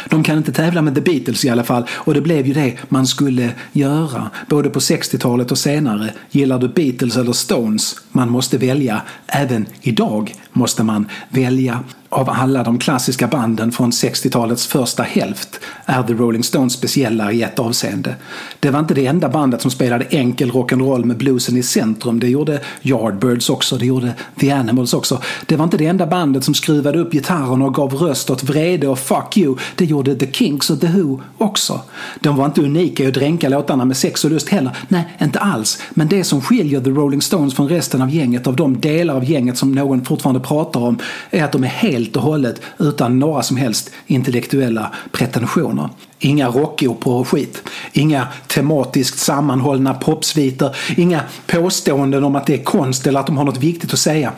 De 0.09 0.23
kan 0.23 0.37
inte 0.37 0.51
tävla 0.51 0.81
med 0.81 0.95
The 0.95 1.01
Beatles 1.01 1.45
i 1.45 1.49
alla 1.49 1.63
fall 1.63 1.83
och 1.91 2.13
det 2.13 2.21
blev 2.21 2.47
ju 2.47 2.53
det 2.53 2.77
man 2.89 3.07
skulle 3.07 3.51
göra. 3.71 4.29
Både 4.47 4.69
på 4.69 4.79
60-talet 4.79 5.51
och 5.51 5.57
senare. 5.57 6.13
Gillar 6.31 6.59
du 6.59 6.67
Beatles 6.67 7.17
eller 7.17 7.33
Stones? 7.33 7.95
Man 8.11 8.29
måste 8.29 8.57
välja. 8.57 9.01
Även 9.27 9.65
idag 9.81 10.33
måste 10.53 10.83
man 10.83 11.07
välja 11.29 11.83
av 12.09 12.29
alla 12.29 12.63
de 12.63 12.79
klassiska 12.79 13.27
banden 13.27 13.71
från 13.71 13.91
60-talets 13.91 14.67
första 14.67 15.03
hälft 15.03 15.59
är 15.85 16.03
The 16.03 16.13
Rolling 16.13 16.43
Stones 16.43 16.73
speciella 16.73 17.31
i 17.31 17.43
ett 17.43 17.59
avseende. 17.59 18.15
Det 18.59 18.69
var 18.69 18.79
inte 18.79 18.93
det 18.93 19.05
enda 19.05 19.29
bandet 19.29 19.61
som 19.61 19.71
spelade 19.71 20.05
enkel 20.09 20.51
rock'n'roll 20.51 21.05
med 21.05 21.17
bluesen 21.17 21.57
i 21.57 21.63
centrum. 21.63 22.19
Det 22.19 22.27
gjorde 22.27 22.59
Yardbirds 22.81 23.49
också, 23.49 23.77
det 23.77 23.85
gjorde 23.85 24.13
The 24.39 24.51
Animals 24.51 24.93
också. 24.93 25.21
Det 25.45 25.55
var 25.55 25.63
inte 25.63 25.77
det 25.77 25.85
enda 25.85 26.07
bandet 26.07 26.43
som 26.43 26.53
skruvade 26.53 26.99
upp 26.99 27.11
gitarren 27.11 27.61
och 27.61 27.73
gav 27.73 27.93
röst 27.93 28.29
åt 28.29 28.43
vrede 28.43 28.87
och 28.87 28.99
fuck 28.99 29.37
you. 29.37 29.57
Det 29.75 29.85
gjorde 29.85 30.15
The 30.15 30.31
Kinks 30.31 30.69
och 30.69 30.81
The 30.81 30.87
Who 30.87 31.21
också. 31.37 31.81
De 32.19 32.35
var 32.35 32.45
inte 32.45 32.61
unika 32.61 33.03
i 33.03 33.07
att 33.07 33.13
dränka 33.13 33.49
låtarna 33.49 33.85
med 33.85 33.97
sex 33.97 34.25
och 34.25 34.31
lust 34.31 34.49
heller. 34.49 34.77
Nej, 34.87 35.07
inte 35.21 35.39
alls. 35.39 35.81
Men 35.89 36.07
det 36.07 36.23
som 36.23 36.41
skiljer 36.41 36.81
The 36.81 36.89
Rolling 36.89 37.21
Stones 37.21 37.55
från 37.55 37.69
resten 37.69 38.01
av 38.01 38.09
gänget, 38.09 38.47
av 38.47 38.55
de 38.55 38.79
delar 38.79 39.15
av 39.15 39.25
gänget 39.25 39.57
som 39.57 39.71
någon 39.71 40.05
fortfarande 40.05 40.39
pratar 40.39 40.79
om, 40.79 40.99
är 41.29 41.43
att 41.43 41.51
de 41.51 41.63
är 41.63 41.67
helt 41.67 41.98
helt 41.99 42.15
och 42.15 42.21
hållet 42.23 42.61
utan 42.79 43.19
några 43.19 43.43
som 43.43 43.57
helst 43.57 43.91
intellektuella 44.07 44.93
pretensioner. 45.11 45.89
Inga 46.19 46.47
rockoperor 46.47 47.19
och 47.19 47.27
skit. 47.27 47.63
Inga 47.93 48.27
tematiskt 48.47 49.19
sammanhållna 49.19 49.93
popsviter. 49.93 50.75
Inga 50.97 51.21
påståenden 51.47 52.23
om 52.23 52.35
att 52.35 52.45
det 52.45 52.53
är 52.53 52.63
konst 52.63 53.07
eller 53.07 53.19
att 53.19 53.27
de 53.27 53.37
har 53.37 53.45
något 53.45 53.57
viktigt 53.57 53.93
att 53.93 53.99
säga. 53.99 54.33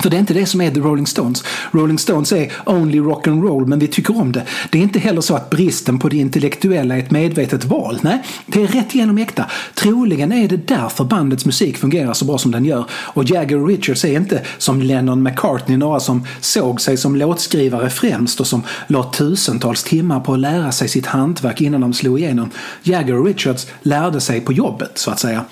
För 0.00 0.10
det 0.10 0.16
är 0.16 0.20
inte 0.20 0.34
det 0.34 0.46
som 0.46 0.60
är 0.60 0.70
The 0.70 0.80
Rolling 0.80 1.06
Stones. 1.06 1.44
Rolling 1.70 1.98
Stones 1.98 2.32
är 2.32 2.52
only 2.66 2.98
rock 2.98 3.26
and 3.26 3.44
roll 3.44 3.66
men 3.66 3.78
vi 3.78 3.86
tycker 3.86 4.20
om 4.20 4.32
det. 4.32 4.44
Det 4.70 4.78
är 4.78 4.82
inte 4.82 4.98
heller 4.98 5.20
så 5.20 5.34
att 5.34 5.50
bristen 5.50 5.98
på 5.98 6.08
det 6.08 6.16
intellektuella 6.16 6.96
är 6.96 6.98
ett 6.98 7.10
medvetet 7.10 7.64
val. 7.64 7.98
Nej, 8.02 8.22
det 8.46 8.62
är 8.62 8.66
rätt 8.66 8.94
igenom 8.94 9.18
äkta. 9.18 9.46
Troligen 9.74 10.32
är 10.32 10.48
det 10.48 10.66
därför 10.66 11.04
bandets 11.04 11.46
musik 11.46 11.76
fungerar 11.76 12.12
så 12.12 12.24
bra 12.24 12.38
som 12.38 12.50
den 12.50 12.64
gör. 12.64 12.84
Och 12.92 13.24
Jagger 13.24 13.56
och 13.56 13.68
Richards 13.68 14.04
är 14.04 14.16
inte 14.16 14.42
som 14.58 14.82
Lennon 14.82 15.22
McCartney, 15.22 15.76
några 15.76 16.00
som 16.00 16.26
såg 16.40 16.80
sig 16.80 16.96
som 16.96 17.16
låtskrivare 17.16 17.90
främst 17.90 18.40
och 18.40 18.46
som 18.46 18.62
la 18.86 19.02
tusentals 19.02 19.82
timmar 19.82 20.20
på 20.20 20.32
att 20.32 20.40
lära 20.40 20.72
sig 20.72 20.88
sitt 20.88 21.06
hantverk 21.06 21.60
innan 21.60 21.80
de 21.80 21.92
slog 21.92 22.20
igenom. 22.20 22.50
Jagger 22.82 23.18
och 23.18 23.26
Richards 23.26 23.66
lärde 23.82 24.20
sig 24.20 24.40
på 24.40 24.52
jobbet, 24.52 24.98
så 24.98 25.10
att 25.10 25.18
säga. 25.18 25.44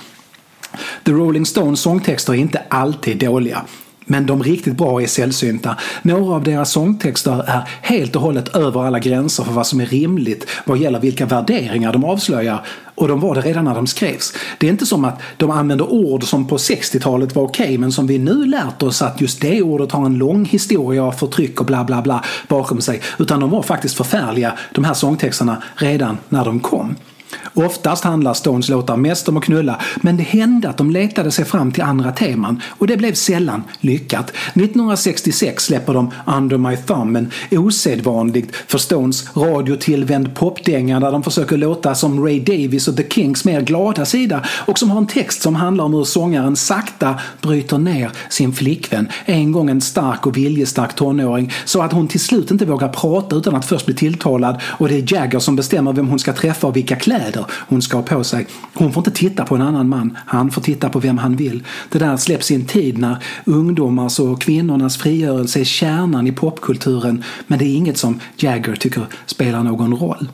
The 1.05 1.13
Rolling 1.13 1.47
Stones 1.47 1.81
sångtexter 1.81 2.33
är 2.33 2.37
inte 2.37 2.63
alltid 2.69 3.19
dåliga. 3.19 3.65
Men 4.11 4.27
de 4.27 4.43
riktigt 4.43 4.77
bra 4.77 5.03
är 5.03 5.07
sällsynta. 5.07 5.77
Några 6.03 6.35
av 6.35 6.45
deras 6.45 6.73
sångtexter 6.73 7.45
är 7.47 7.69
helt 7.83 8.17
och 8.17 8.23
hållet 8.23 8.57
över 8.57 8.87
alla 8.87 8.99
gränser 8.99 9.45
för 9.45 9.53
vad 9.53 9.67
som 9.67 9.81
är 9.81 9.87
rimligt 9.87 10.47
vad 10.65 10.79
gäller 10.79 11.01
vilka 11.01 11.27
värderingar 11.27 11.93
de 11.93 12.05
avslöjar. 12.05 12.65
Och 12.95 13.09
de 13.09 13.21
var 13.21 13.35
det 13.35 13.41
redan 13.41 13.65
när 13.65 13.75
de 13.75 13.87
skrevs. 13.87 14.33
Det 14.59 14.67
är 14.67 14.71
inte 14.71 14.87
som 14.87 15.05
att 15.05 15.21
de 15.37 15.51
använder 15.51 15.93
ord 15.93 16.25
som 16.25 16.49
på 16.49 16.57
60-talet 16.57 17.35
var 17.35 17.43
okej 17.43 17.79
men 17.79 17.93
som 17.93 18.07
vi 18.07 18.19
nu 18.19 18.47
lärt 18.47 18.83
oss 18.83 19.03
att 19.03 19.21
just 19.21 19.41
det 19.41 19.63
ordet 19.63 19.93
har 19.93 20.07
en 20.07 20.19
lång 20.19 20.45
historia 20.45 21.05
av 21.05 21.13
förtryck 21.13 21.61
och 21.61 21.67
bla 21.67 21.85
bla 21.85 22.03
bla 22.03 22.25
bakom 22.49 22.81
sig. 22.81 23.01
Utan 23.19 23.41
de 23.41 23.51
var 23.51 23.63
faktiskt 23.63 23.97
förfärliga, 23.97 24.53
de 24.75 24.85
här 24.85 24.95
sångtexterna, 24.95 25.63
redan 25.77 26.19
när 26.29 26.45
de 26.45 26.61
kom. 26.61 26.97
Oftast 27.55 28.05
handlar 28.05 28.35
Stones 28.35 28.69
låtar 28.69 28.97
mest 28.97 29.29
om 29.29 29.37
att 29.37 29.45
knulla, 29.45 29.81
men 29.97 30.17
det 30.17 30.23
hände 30.23 30.69
att 30.69 30.77
de 30.77 30.91
letade 30.91 31.31
sig 31.31 31.45
fram 31.45 31.73
till 31.73 31.83
andra 31.83 32.13
teman 32.13 32.63
och 32.69 32.87
det 32.87 32.97
blev 32.97 33.15
sällan 33.15 33.63
lyckat. 33.81 34.31
1966 34.55 35.65
släpper 35.65 35.95
de 35.95 36.11
Under 36.27 36.59
My 36.59 36.77
Thumb, 36.77 37.17
en 37.17 37.31
osedvanligt 37.51 38.57
för 38.67 38.79
Stones 38.79 39.37
radiotillvänd 39.37 40.35
popdänga 40.35 41.01
där 41.01 41.13
de 41.13 41.23
försöker 41.23 41.57
låta 41.57 41.95
som 41.95 42.25
Ray 42.25 42.41
Davis 42.41 42.89
och 42.89 42.97
The 42.97 43.09
Kings 43.09 43.45
mer 43.45 43.61
glada 43.61 44.05
sida 44.05 44.45
och 44.67 44.79
som 44.79 44.91
har 44.91 44.99
en 44.99 45.07
text 45.07 45.43
som 45.43 45.55
handlar 45.55 45.85
om 45.85 45.95
hur 45.95 46.05
sångaren 46.05 46.57
sakta 46.57 47.15
bryter 47.41 47.79
ner 47.79 48.11
sin 48.29 48.53
flickvän, 48.53 49.09
en 49.25 49.53
gång 49.53 49.71
en 49.71 49.81
stark 49.81 50.27
och 50.27 50.37
viljestark 50.37 50.95
tonåring, 50.95 51.53
så 51.65 51.83
att 51.83 51.93
hon 51.93 52.09
till 52.09 52.21
slut 52.21 52.51
inte 52.51 52.65
vågar 52.65 52.89
prata 52.89 53.37
utan 53.37 53.55
att 53.55 53.65
först 53.65 53.87
bli 53.87 53.95
tilltalad 53.95 54.61
och 54.65 54.89
det 54.89 54.95
är 54.95 55.15
Jagger 55.15 55.39
som 55.39 55.57
bestämmer 55.57 55.93
vem 55.93 56.09
hon 56.09 56.19
ska 56.19 56.33
träffa 56.33 56.67
och 56.67 56.77
vilka 56.77 56.97
kläder 56.97 57.40
kläder 57.41 57.67
hon 57.69 57.83
ska 57.83 57.97
ha 57.97 58.03
på 58.03 58.25
sig. 58.25 58.47
Hon 58.75 58.93
får 58.93 59.01
inte 59.01 59.11
titta 59.11 59.45
på 59.45 59.55
en 59.55 59.63
annan 59.63 59.89
man, 59.89 60.17
han 60.27 60.51
får 60.51 60.63
titta 60.63 60.89
på 60.89 60.99
vem 60.99 61.19
han 61.19 61.37
vill. 61.37 61.63
Det 61.91 61.99
där 61.99 62.17
släpps 62.17 62.51
i 62.51 62.55
en 62.55 62.67
tid 62.67 62.99
när 62.99 63.17
ungdomars 63.45 64.21
och 64.21 64.41
kvinnornas 64.41 64.97
frigörelse 64.97 65.61
är 65.61 65.65
kärnan 65.65 66.27
i 66.27 66.33
popkulturen 66.33 67.25
men 67.47 67.59
det 67.59 67.65
är 67.65 67.77
inget 67.77 67.99
som 67.99 68.21
Jagger 68.37 68.77
tycker 68.77 69.07
spelar 69.27 69.63
någon 69.63 69.95
roll. 69.95 70.29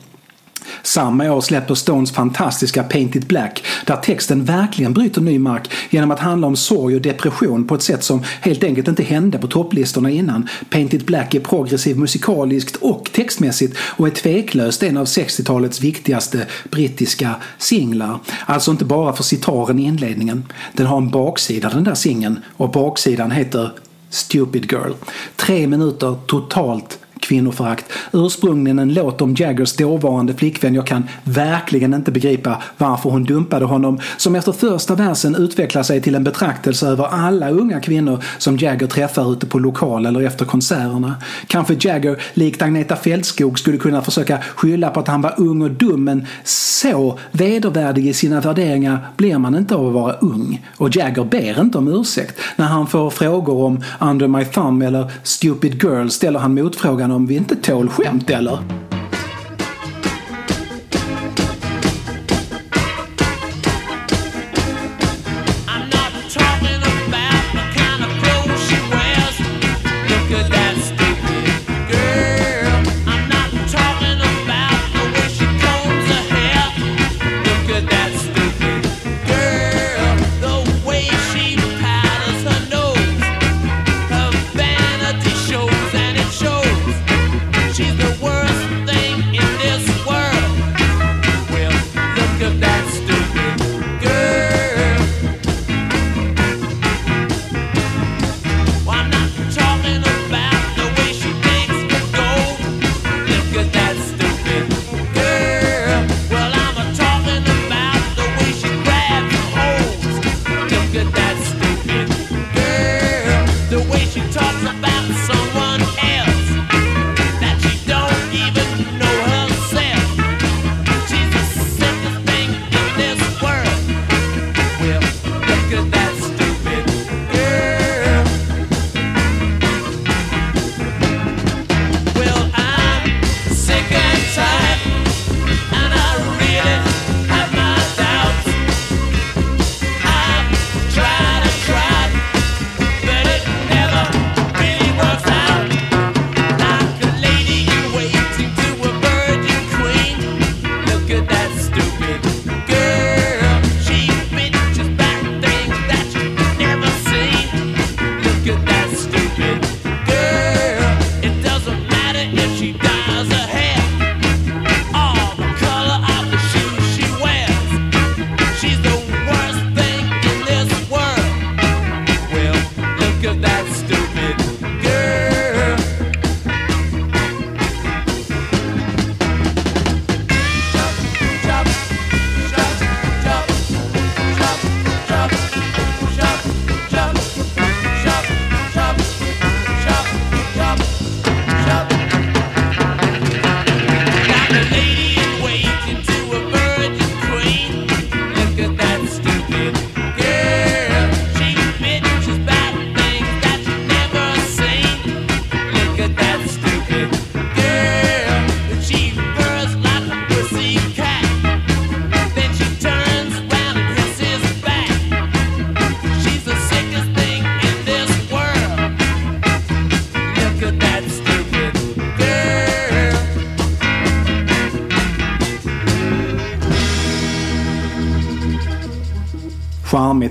Samma 0.83 1.31
år 1.31 1.41
släpper 1.41 1.75
Stones 1.75 2.11
fantastiska 2.11 2.83
Paint 2.83 3.15
It 3.15 3.27
Black 3.27 3.63
där 3.85 3.95
texten 3.95 4.45
verkligen 4.45 4.93
bryter 4.93 5.21
ny 5.21 5.39
mark 5.39 5.71
genom 5.89 6.11
att 6.11 6.19
handla 6.19 6.47
om 6.47 6.55
sorg 6.55 6.95
och 6.95 7.01
depression 7.01 7.67
på 7.67 7.75
ett 7.75 7.81
sätt 7.81 8.03
som 8.03 8.23
helt 8.41 8.63
enkelt 8.63 8.87
inte 8.87 9.03
hände 9.03 9.37
på 9.37 9.47
topplistorna 9.47 10.09
innan. 10.09 10.47
Paint 10.69 10.93
It 10.93 11.05
Black 11.05 11.33
är 11.35 11.39
progressiv 11.39 11.97
musikaliskt 11.97 12.75
och 12.75 13.09
textmässigt 13.13 13.77
och 13.79 14.07
är 14.07 14.11
tveklöst 14.11 14.83
en 14.83 14.97
av 14.97 15.05
60-talets 15.05 15.81
viktigaste 15.81 16.45
brittiska 16.71 17.35
singlar. 17.57 18.19
Alltså 18.45 18.71
inte 18.71 18.85
bara 18.85 19.13
för 19.13 19.23
sitaren 19.23 19.79
i 19.79 19.83
inledningen. 19.83 20.45
Den 20.73 20.85
har 20.85 20.97
en 20.97 21.09
baksida 21.09 21.69
den 21.69 21.83
där 21.83 21.95
singeln 21.95 22.39
och 22.57 22.71
baksidan 22.71 23.31
heter 23.31 23.71
Stupid 24.09 24.71
Girl. 24.71 24.91
Tre 25.35 25.67
minuter 25.67 26.17
totalt 26.27 26.99
kvinnoförakt. 27.19 27.85
Ursprungligen 28.11 28.79
en 28.79 28.93
låt 28.93 29.21
om 29.21 29.35
Jaggers 29.37 29.75
dåvarande 29.75 30.33
flickvän. 30.33 30.75
Jag 30.75 30.87
kan 30.87 31.03
verkligen 31.23 31.93
inte 31.93 32.11
begripa 32.11 32.61
varför 32.77 33.09
hon 33.09 33.23
dumpade 33.23 33.65
honom. 33.65 33.99
Som 34.17 34.35
efter 34.35 34.51
första 34.51 34.95
versen 34.95 35.35
utvecklar 35.35 35.83
sig 35.83 36.01
till 36.01 36.15
en 36.15 36.23
betraktelse 36.23 36.87
över 36.87 37.05
alla 37.05 37.49
unga 37.49 37.79
kvinnor 37.79 38.23
som 38.37 38.57
Jagger 38.57 38.87
träffar 38.87 39.31
ute 39.33 39.45
på 39.45 39.59
lokal 39.59 40.05
eller 40.05 40.21
efter 40.21 40.45
konserterna. 40.45 41.15
Kanske 41.47 41.77
Jagger, 41.79 42.21
likt 42.33 42.61
Agneta 42.61 42.95
Fältskog, 42.95 43.59
skulle 43.59 43.77
kunna 43.77 44.01
försöka 44.01 44.39
skylla 44.55 44.89
på 44.89 44.99
att 44.99 45.07
han 45.07 45.21
var 45.21 45.33
ung 45.37 45.61
och 45.61 45.71
dum 45.71 46.03
men 46.03 46.25
så 46.43 47.19
vedervärdig 47.31 48.07
i 48.07 48.13
sina 48.13 48.41
värderingar 48.41 48.99
blir 49.17 49.37
man 49.37 49.55
inte 49.55 49.75
av 49.75 49.87
att 49.87 49.93
vara 49.93 50.13
ung. 50.13 50.67
Och 50.77 50.95
Jagger 50.95 51.23
ber 51.23 51.61
inte 51.61 51.77
om 51.77 51.87
ursäkt. 51.87 52.39
När 52.55 52.65
han 52.65 52.87
får 52.87 53.09
frågor 53.09 53.65
om 53.65 53.83
Under 53.99 54.27
My 54.27 54.45
Thumb 54.45 54.83
eller 54.83 55.11
Stupid 55.23 55.83
Girl 55.83 56.07
ställer 56.07 56.39
han 56.39 56.53
motfrågan 56.53 57.06
om 57.11 57.25
vi 57.25 57.35
inte 57.35 57.55
tål 57.55 57.89
skämt 57.89 58.29
eller? 58.29 58.86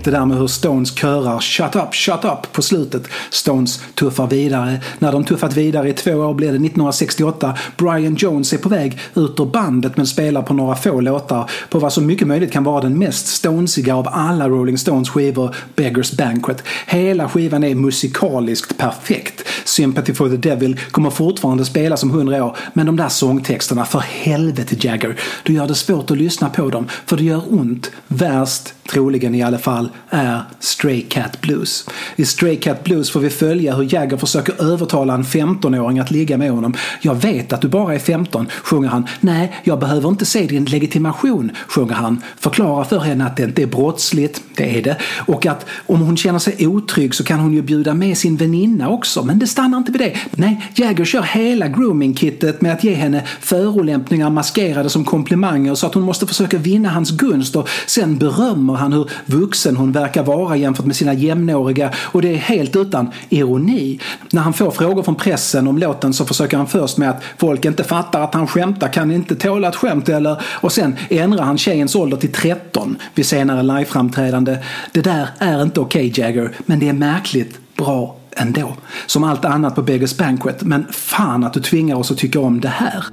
Det 0.06 0.10
där 0.10 0.26
med 0.26 0.38
hur 0.38 0.46
Stones 0.46 0.94
körar 0.94 1.40
“Shut 1.40 1.76
up, 1.76 1.94
shut 1.94 2.24
up” 2.24 2.52
på 2.52 2.62
slutet. 2.62 3.02
Stones 3.30 3.80
tuffar 3.94 4.26
vidare. 4.26 4.80
När 4.98 5.12
de 5.12 5.24
tuffat 5.24 5.56
vidare 5.56 5.88
i 5.88 5.92
två 5.92 6.10
år 6.12 6.34
blir 6.34 6.48
det 6.48 6.52
1968. 6.52 7.54
Brian 7.76 8.14
Jones 8.14 8.52
är 8.52 8.58
på 8.58 8.68
väg 8.68 8.98
ut 9.14 9.40
ur 9.40 9.44
bandet 9.44 9.96
men 9.96 10.06
spelar 10.06 10.42
på 10.42 10.54
några 10.54 10.76
få 10.76 11.00
låtar 11.00 11.50
på 11.70 11.78
vad 11.78 11.92
som 11.92 12.06
mycket 12.06 12.28
möjligt 12.28 12.52
kan 12.52 12.64
vara 12.64 12.80
den 12.80 12.98
mest 12.98 13.26
Stonesiga 13.26 13.96
av 13.96 14.08
alla 14.12 14.48
Rolling 14.48 14.78
Stones 14.78 15.08
skivor, 15.08 15.54
Beggars 15.76 16.12
Banquet. 16.12 16.62
Hela 16.86 17.28
skivan 17.28 17.64
är 17.64 17.74
musikaliskt 17.74 18.78
perfekt. 18.78 19.44
Sympathy 19.64 20.14
for 20.14 20.28
the 20.28 20.36
Devil 20.36 20.80
kommer 20.90 21.10
fortfarande 21.10 21.64
spela 21.64 21.96
som 21.96 22.10
hundra 22.10 22.44
år 22.44 22.56
men 22.72 22.86
de 22.86 22.96
där 22.96 23.08
sångtexterna, 23.08 23.84
för 23.84 23.98
helvete 23.98 24.76
Jagger, 24.80 25.16
du 25.42 25.52
gör 25.52 25.68
det 25.68 25.74
svårt 25.74 26.10
att 26.10 26.18
lyssna 26.18 26.50
på 26.50 26.70
dem 26.70 26.88
för 27.06 27.16
det 27.16 27.24
gör 27.24 27.42
ont. 27.48 27.90
Värst, 28.08 28.74
troligen 28.86 29.34
i 29.34 29.42
alla 29.42 29.58
fall, 29.58 29.88
är 30.10 30.40
Stray 30.60 31.00
Cat 31.00 31.40
Blues. 31.40 31.88
I 32.16 32.24
Stray 32.24 32.56
Cat 32.56 32.84
Blues 32.84 33.10
får 33.10 33.20
vi 33.20 33.30
följa 33.30 33.74
hur 33.74 33.94
Jagger 33.94 34.16
försöker 34.16 34.64
övertala 34.64 35.14
en 35.14 35.24
15-åring 35.24 35.98
att 35.98 36.10
ligga 36.10 36.38
med 36.38 36.50
honom. 36.50 36.74
Jag 37.00 37.14
vet 37.14 37.52
att 37.52 37.60
du 37.60 37.68
bara 37.68 37.94
är 37.94 37.98
15, 37.98 38.46
sjunger 38.62 38.88
han. 38.88 39.06
Nej, 39.20 39.56
jag 39.64 39.78
behöver 39.78 40.08
inte 40.08 40.24
se 40.24 40.46
din 40.46 40.64
legitimation, 40.64 41.50
sjunger 41.68 41.94
han. 41.94 42.22
Förklara 42.38 42.84
för 42.84 42.98
henne 42.98 43.26
att 43.26 43.36
det 43.36 43.42
inte 43.42 43.62
är 43.62 43.66
brottsligt, 43.66 44.42
det 44.56 44.78
är 44.78 44.82
det. 44.82 44.96
Och 45.26 45.46
att 45.46 45.66
om 45.86 46.00
hon 46.00 46.16
känner 46.16 46.38
sig 46.38 46.66
otrygg 46.66 47.14
så 47.14 47.24
kan 47.24 47.40
hon 47.40 47.52
ju 47.52 47.62
bjuda 47.62 47.94
med 47.94 48.18
sin 48.18 48.36
väninna 48.36 48.88
också. 48.88 49.24
Men 49.24 49.38
det 49.38 49.46
stannar 49.46 49.78
inte 49.78 49.92
vid 49.92 50.00
det. 50.00 50.16
Nej, 50.30 50.70
Jagger 50.74 51.04
kör 51.04 51.22
hela 51.22 51.68
grooming-kittet 51.68 52.60
med 52.60 52.72
att 52.72 52.84
ge 52.84 52.94
henne 52.94 53.22
förolämpningar 53.40 54.30
maskerade 54.30 54.90
som 54.90 55.04
komplimanger 55.04 55.74
så 55.74 55.86
att 55.86 55.94
hon 55.94 56.02
måste 56.02 56.26
försöka 56.26 56.58
vinna 56.58 56.88
hans 56.88 57.10
gunst 57.10 57.56
och 57.56 57.68
sen 57.86 58.18
berömmer 58.18 58.75
han 58.76 58.92
hur 58.92 59.10
vuxen 59.26 59.76
hon 59.76 59.92
verkar 59.92 60.22
vara 60.22 60.56
jämfört 60.56 60.86
med 60.86 60.96
sina 60.96 61.12
jämnåriga 61.12 61.90
och 61.96 62.22
det 62.22 62.28
är 62.28 62.36
helt 62.36 62.76
utan 62.76 63.10
ironi. 63.28 64.00
När 64.30 64.42
han 64.42 64.52
får 64.52 64.70
frågor 64.70 65.02
från 65.02 65.14
pressen 65.14 65.68
om 65.68 65.78
låten 65.78 66.12
så 66.12 66.24
försöker 66.24 66.56
han 66.56 66.66
först 66.66 66.98
med 66.98 67.10
att 67.10 67.22
folk 67.38 67.64
inte 67.64 67.84
fattar 67.84 68.20
att 68.20 68.34
han 68.34 68.46
skämtar, 68.46 68.88
kan 68.88 69.10
inte 69.10 69.34
tåla 69.34 69.68
ett 69.68 69.76
skämt 69.76 70.08
eller 70.08 70.42
och 70.44 70.72
sen 70.72 70.96
ändrar 71.08 71.44
han 71.44 71.58
tjejens 71.58 71.94
ålder 71.94 72.16
till 72.16 72.32
13 72.32 72.96
vid 73.14 73.26
senare 73.26 73.62
liveframträdande. 73.62 74.58
Det 74.92 75.00
där 75.00 75.28
är 75.38 75.62
inte 75.62 75.80
okej 75.80 76.10
okay, 76.10 76.24
Jagger, 76.24 76.52
men 76.66 76.78
det 76.78 76.88
är 76.88 76.92
märkligt 76.92 77.58
bra 77.76 78.16
ändå. 78.36 78.76
Som 79.06 79.24
allt 79.24 79.44
annat 79.44 79.74
på 79.74 79.82
Beggars 79.82 80.16
Banquet, 80.16 80.62
men 80.62 80.86
fan 80.90 81.44
att 81.44 81.52
du 81.52 81.60
tvingar 81.60 81.96
oss 81.96 82.10
att 82.10 82.18
tycka 82.18 82.40
om 82.40 82.60
det 82.60 82.68
här. 82.68 83.04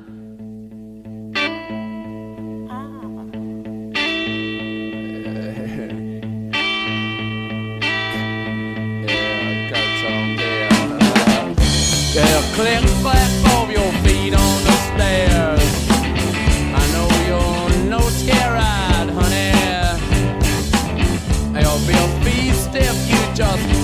Of 12.75 13.69
your 13.69 13.91
feet 14.03 14.33
on 14.33 14.63
the 14.63 14.71
stairs. 14.89 15.62
I 16.73 16.83
know 16.91 17.07
you're 17.27 17.69
no 17.88 17.99
scared, 18.09 19.09
honey. 19.12 19.53
You'll 21.53 21.86
be 21.86 21.93
a 21.93 22.07
you 23.07 23.36
just 23.36 23.82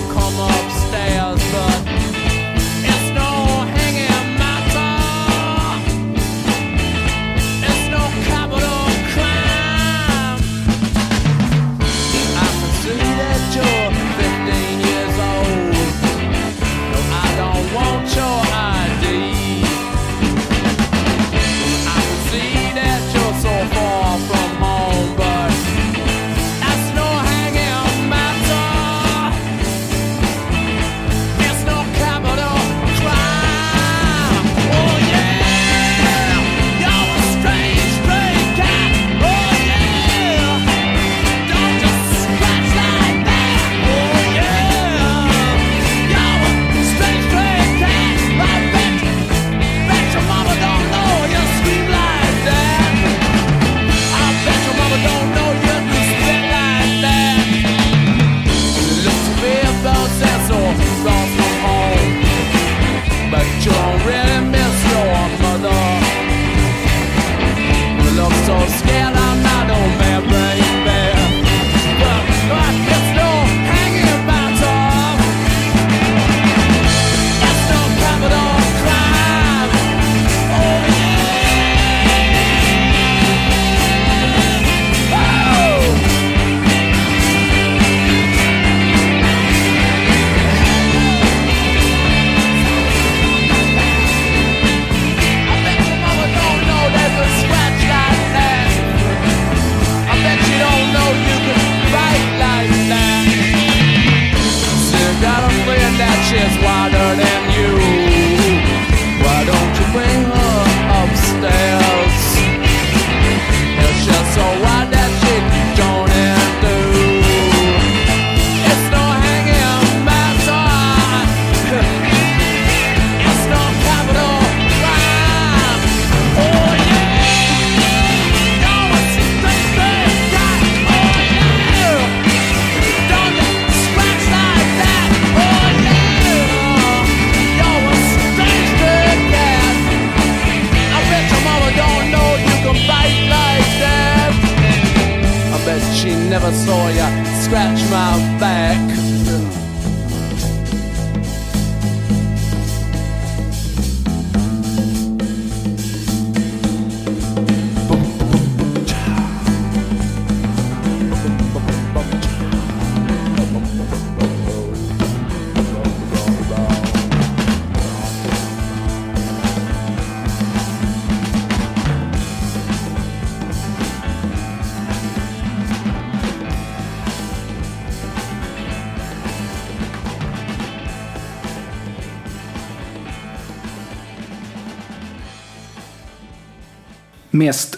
soya, 146.53 147.07
scratch 147.43 147.81
mouth, 147.89 148.28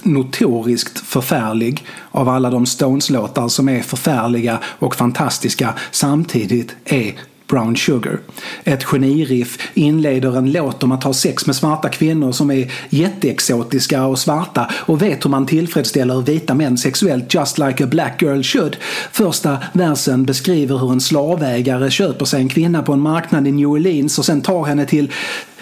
mest 0.02 0.06
notoriskt 0.06 1.00
förfärlig 1.00 1.86
av 2.12 2.30
alla 2.30 2.50
de 2.50 2.66
Stones-låtar 2.66 3.48
som 3.50 3.70
är 3.70 3.82
förfärliga 3.82 4.60
och 4.80 4.96
fantastiska 4.96 5.74
samtidigt 5.92 6.76
är 6.86 7.14
Brown 7.48 7.76
Sugar. 7.76 8.20
Ett 8.64 8.84
geniriff 8.84 9.58
inleder 9.74 10.38
en 10.38 10.52
låt 10.52 10.84
om 10.84 10.92
att 10.92 11.04
ha 11.04 11.14
sex 11.14 11.48
med 11.48 11.56
svarta 11.56 11.90
kvinnor 11.90 12.32
som 12.32 12.52
är 12.52 12.72
jätteexotiska 12.90 14.06
och 14.06 14.20
svarta 14.20 14.70
och 14.74 15.02
vet 15.02 15.26
hur 15.26 15.30
man 15.30 15.46
tillfredsställer 15.46 16.22
vita 16.22 16.54
män 16.54 16.78
sexuellt 16.78 17.34
just 17.34 17.58
like 17.58 17.84
a 17.84 17.88
black 17.88 18.22
girl 18.22 18.42
should. 18.42 18.78
Första 19.12 19.58
versen 19.74 20.26
beskriver 20.26 20.78
hur 20.78 20.92
en 20.92 21.02
slavägare 21.02 21.90
köper 21.90 22.26
sig 22.26 22.42
en 22.42 22.50
kvinna 22.50 22.84
på 22.84 22.94
en 22.94 23.02
marknad 23.02 23.48
i 23.48 23.52
New 23.52 23.68
Orleans 23.68 24.20
och 24.20 24.26
sen 24.26 24.42
tar 24.42 24.66
henne 24.66 24.86
till 24.86 25.12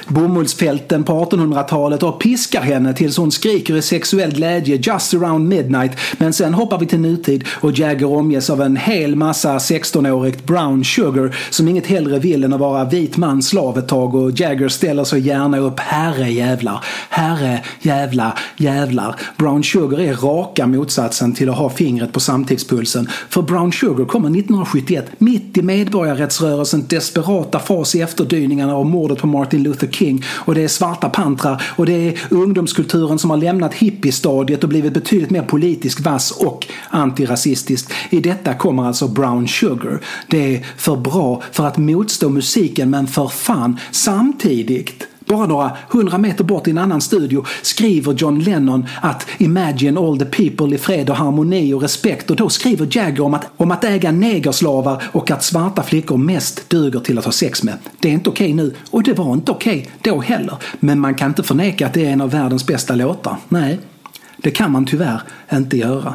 bomullsfälten 0.09 1.03
på 1.03 1.25
1800-talet 1.25 2.03
och 2.03 2.19
piskar 2.19 2.61
henne 2.61 2.93
tills 2.93 3.17
hon 3.17 3.31
skriker 3.31 3.75
i 3.75 3.81
sexuell 3.81 4.31
glädje 4.31 4.75
just 4.75 5.13
around 5.13 5.49
midnight. 5.49 5.91
Men 6.17 6.33
sen 6.33 6.53
hoppar 6.53 6.77
vi 6.77 6.85
till 6.85 6.99
nutid 6.99 7.43
och 7.61 7.71
Jagger 7.71 8.11
omges 8.11 8.49
av 8.49 8.61
en 8.61 8.77
hel 8.77 9.15
massa 9.15 9.57
16-årigt 9.57 10.45
brown 10.45 10.83
sugar 10.83 11.35
som 11.49 11.67
inget 11.67 11.87
hellre 11.87 12.19
vill 12.19 12.43
än 12.43 12.53
att 12.53 12.59
vara 12.59 12.85
vit 12.85 13.17
man 13.17 13.41
slav 13.41 13.77
ett 13.77 13.87
tag 13.87 14.15
och 14.15 14.39
Jagger 14.39 14.69
ställer 14.69 15.03
så 15.03 15.17
gärna 15.17 15.57
upp 15.57 15.79
herre 15.79 16.31
jävlar, 16.31 16.85
herre 17.09 17.61
jävla 17.81 18.37
jävlar. 18.57 19.15
Brown 19.37 19.63
sugar 19.63 19.99
är 19.99 20.13
raka 20.13 20.67
motsatsen 20.67 21.33
till 21.33 21.49
att 21.49 21.57
ha 21.57 21.69
fingret 21.69 22.11
på 22.11 22.19
samtidspulsen. 22.19 23.09
För 23.29 23.41
brown 23.41 23.71
sugar 23.71 24.05
kommer 24.05 24.29
1971 24.29 25.05
mitt 25.17 25.57
i 25.57 25.61
medborgarrättsrörelsens 25.61 26.87
desperata 26.87 27.59
fas 27.59 27.95
i 27.95 28.01
efterdyningarna 28.01 28.75
av 28.75 28.85
mordet 28.85 29.17
på 29.17 29.27
Martin 29.27 29.63
Luther 29.63 29.87
King 29.87 29.98
och 30.29 30.55
det 30.55 30.63
är 30.63 30.67
svarta 30.67 31.09
pantrar 31.09 31.63
och 31.75 31.85
det 31.85 32.07
är 32.07 32.19
ungdomskulturen 32.29 33.19
som 33.19 33.29
har 33.29 33.37
lämnat 33.37 33.73
hippiestadiet 33.73 34.63
och 34.63 34.69
blivit 34.69 34.93
betydligt 34.93 35.29
mer 35.29 35.43
politisk 35.43 35.99
vass 35.99 36.31
och 36.31 36.67
antirasistisk. 36.89 37.91
I 38.09 38.19
detta 38.19 38.53
kommer 38.53 38.83
alltså 38.83 39.07
Brown 39.07 39.47
Sugar. 39.47 39.99
Det 40.27 40.55
är 40.55 40.65
för 40.77 40.95
bra 40.95 41.43
för 41.51 41.67
att 41.67 41.77
motstå 41.77 42.29
musiken 42.29 42.89
men 42.89 43.07
för 43.07 43.27
fan 43.27 43.79
samtidigt 43.91 45.07
bara 45.29 45.45
några 45.45 45.71
hundra 45.89 46.17
meter 46.17 46.43
bort 46.43 46.67
i 46.67 46.71
en 46.71 46.77
annan 46.77 47.01
studio 47.01 47.45
skriver 47.61 48.13
John 48.13 48.39
Lennon 48.39 48.85
att 49.01 49.27
“Imagine 49.37 49.97
all 49.97 50.19
the 50.19 50.25
people 50.25 50.75
i 50.75 50.77
fred 50.77 51.09
och 51.09 51.15
harmoni 51.15 51.73
och 51.73 51.81
respekt” 51.81 52.29
och 52.29 52.35
då 52.35 52.49
skriver 52.49 52.87
Jagger 52.91 53.23
om 53.23 53.33
att, 53.33 53.49
om 53.57 53.71
att 53.71 53.83
äga 53.83 54.11
negerslavar 54.11 55.03
och 55.11 55.31
att 55.31 55.43
svarta 55.43 55.83
flickor 55.83 56.17
mest 56.17 56.69
duger 56.69 56.99
till 56.99 57.17
att 57.17 57.25
ha 57.25 57.31
sex 57.31 57.63
med. 57.63 57.77
Det 57.99 58.09
är 58.09 58.13
inte 58.13 58.29
okej 58.29 58.53
nu 58.53 58.75
och 58.91 59.03
det 59.03 59.13
var 59.13 59.33
inte 59.33 59.51
okej 59.51 59.89
då 60.01 60.21
heller. 60.21 60.55
Men 60.79 60.99
man 60.99 61.15
kan 61.15 61.27
inte 61.27 61.43
förneka 61.43 61.87
att 61.87 61.93
det 61.93 62.05
är 62.05 62.09
en 62.09 62.21
av 62.21 62.29
världens 62.29 62.67
bästa 62.67 62.95
låtar. 62.95 63.35
Nej, 63.49 63.79
det 64.37 64.51
kan 64.51 64.71
man 64.71 64.85
tyvärr 64.85 65.21
inte 65.53 65.77
göra. 65.77 66.13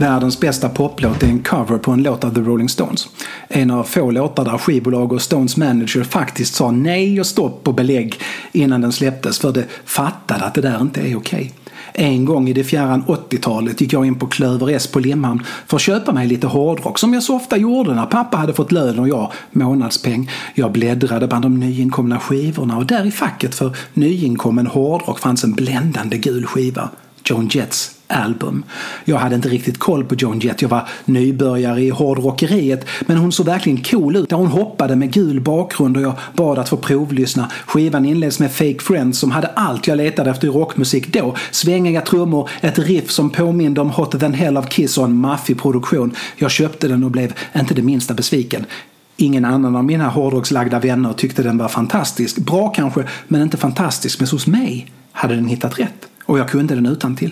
Världens 0.00 0.40
bästa 0.40 0.68
poplåt 0.68 1.22
är 1.22 1.26
en 1.26 1.42
cover 1.42 1.78
på 1.78 1.90
en 1.92 2.02
låt 2.02 2.24
av 2.24 2.34
The 2.34 2.40
Rolling 2.40 2.68
Stones. 2.68 3.08
En 3.48 3.70
av 3.70 3.84
få 3.84 4.10
låtar 4.10 4.44
där 4.44 4.58
skivbolag 4.58 5.12
och 5.12 5.22
Stones 5.22 5.56
manager 5.56 6.04
faktiskt 6.04 6.54
sa 6.54 6.70
nej 6.70 7.20
och 7.20 7.26
stopp 7.26 7.64
på 7.64 7.72
belägg 7.72 8.20
innan 8.52 8.80
den 8.80 8.92
släpptes 8.92 9.38
för 9.38 9.52
det 9.52 9.64
fattade 9.84 10.44
att 10.44 10.54
det 10.54 10.60
där 10.60 10.80
inte 10.80 11.00
är 11.00 11.16
okej. 11.16 11.52
En 11.92 12.24
gång 12.24 12.48
i 12.48 12.52
det 12.52 12.64
fjärran 12.64 13.04
80-talet 13.04 13.80
gick 13.80 13.92
jag 13.92 14.06
in 14.06 14.18
på 14.18 14.26
Klöver 14.26 14.70
S 14.70 14.86
på 14.86 14.98
Limhamn 14.98 15.42
för 15.66 15.76
att 15.76 15.82
köpa 15.82 16.12
mig 16.12 16.26
lite 16.26 16.46
hårdrock 16.46 16.98
som 16.98 17.14
jag 17.14 17.22
så 17.22 17.36
ofta 17.36 17.56
gjorde 17.56 17.94
när 17.94 18.06
pappa 18.06 18.36
hade 18.36 18.52
fått 18.52 18.72
lön 18.72 18.98
och 18.98 19.08
jag 19.08 19.32
månadspeng. 19.52 20.30
Jag 20.54 20.72
bläddrade 20.72 21.26
bland 21.26 21.44
de 21.44 21.60
nyinkomna 21.60 22.20
skivorna 22.20 22.76
och 22.76 22.86
där 22.86 23.06
i 23.06 23.10
facket 23.10 23.54
för 23.54 23.76
nyinkommen 23.94 24.66
hårdrock 24.66 25.18
fanns 25.18 25.44
en 25.44 25.52
bländande 25.52 26.18
gul 26.18 26.46
skiva. 26.46 26.88
Joan 27.24 27.48
Jets 27.52 27.99
album. 28.10 28.64
Jag 29.04 29.16
hade 29.16 29.34
inte 29.34 29.48
riktigt 29.48 29.78
koll 29.78 30.04
på 30.04 30.14
Joan 30.14 30.38
Jett. 30.38 30.62
Jag 30.62 30.68
var 30.68 30.88
nybörjare 31.04 31.82
i 31.82 31.90
hårdrockeriet. 31.90 32.86
Men 33.00 33.16
hon 33.16 33.32
såg 33.32 33.46
verkligen 33.46 33.82
cool 33.82 34.16
ut 34.16 34.30
när 34.30 34.38
hon 34.38 34.46
hoppade 34.46 34.96
med 34.96 35.12
gul 35.12 35.40
bakgrund 35.40 35.96
och 35.96 36.02
jag 36.02 36.14
bad 36.34 36.58
att 36.58 36.68
få 36.68 36.76
provlyssna. 36.76 37.50
Skivan 37.66 38.04
inleds 38.04 38.38
med 38.38 38.52
Fake 38.52 38.80
Friends 38.80 39.18
som 39.18 39.30
hade 39.30 39.48
allt 39.48 39.86
jag 39.86 39.96
letade 39.96 40.30
efter 40.30 40.48
i 40.48 40.50
rockmusik 40.50 41.12
då. 41.12 41.34
Svängiga 41.50 42.00
trummor, 42.00 42.50
ett 42.60 42.78
riff 42.78 43.10
som 43.10 43.30
påminde 43.30 43.80
om 43.80 43.90
Hot 43.90 44.20
than 44.20 44.34
Hell 44.34 44.56
of 44.56 44.68
Kiss 44.68 44.98
och 44.98 45.04
en 45.04 45.16
maffig 45.16 45.58
produktion. 45.58 46.14
Jag 46.36 46.50
köpte 46.50 46.88
den 46.88 47.04
och 47.04 47.10
blev 47.10 47.34
inte 47.56 47.74
det 47.74 47.82
minsta 47.82 48.14
besviken. 48.14 48.66
Ingen 49.16 49.44
annan 49.44 49.76
av 49.76 49.84
mina 49.84 50.08
hårdrockslagda 50.08 50.78
vänner 50.78 51.12
tyckte 51.12 51.42
den 51.42 51.58
var 51.58 51.68
fantastisk. 51.68 52.36
Bra 52.36 52.68
kanske, 52.68 53.04
men 53.28 53.42
inte 53.42 53.56
fantastisk. 53.56 54.20
Men 54.20 54.28
hos 54.28 54.46
mig 54.46 54.90
hade 55.12 55.34
den 55.34 55.46
hittat 55.46 55.78
rätt. 55.78 56.08
Och 56.30 56.38
jag 56.38 56.48
kunde 56.48 56.74
den 56.74 56.86
utan 56.86 57.16
till. 57.16 57.30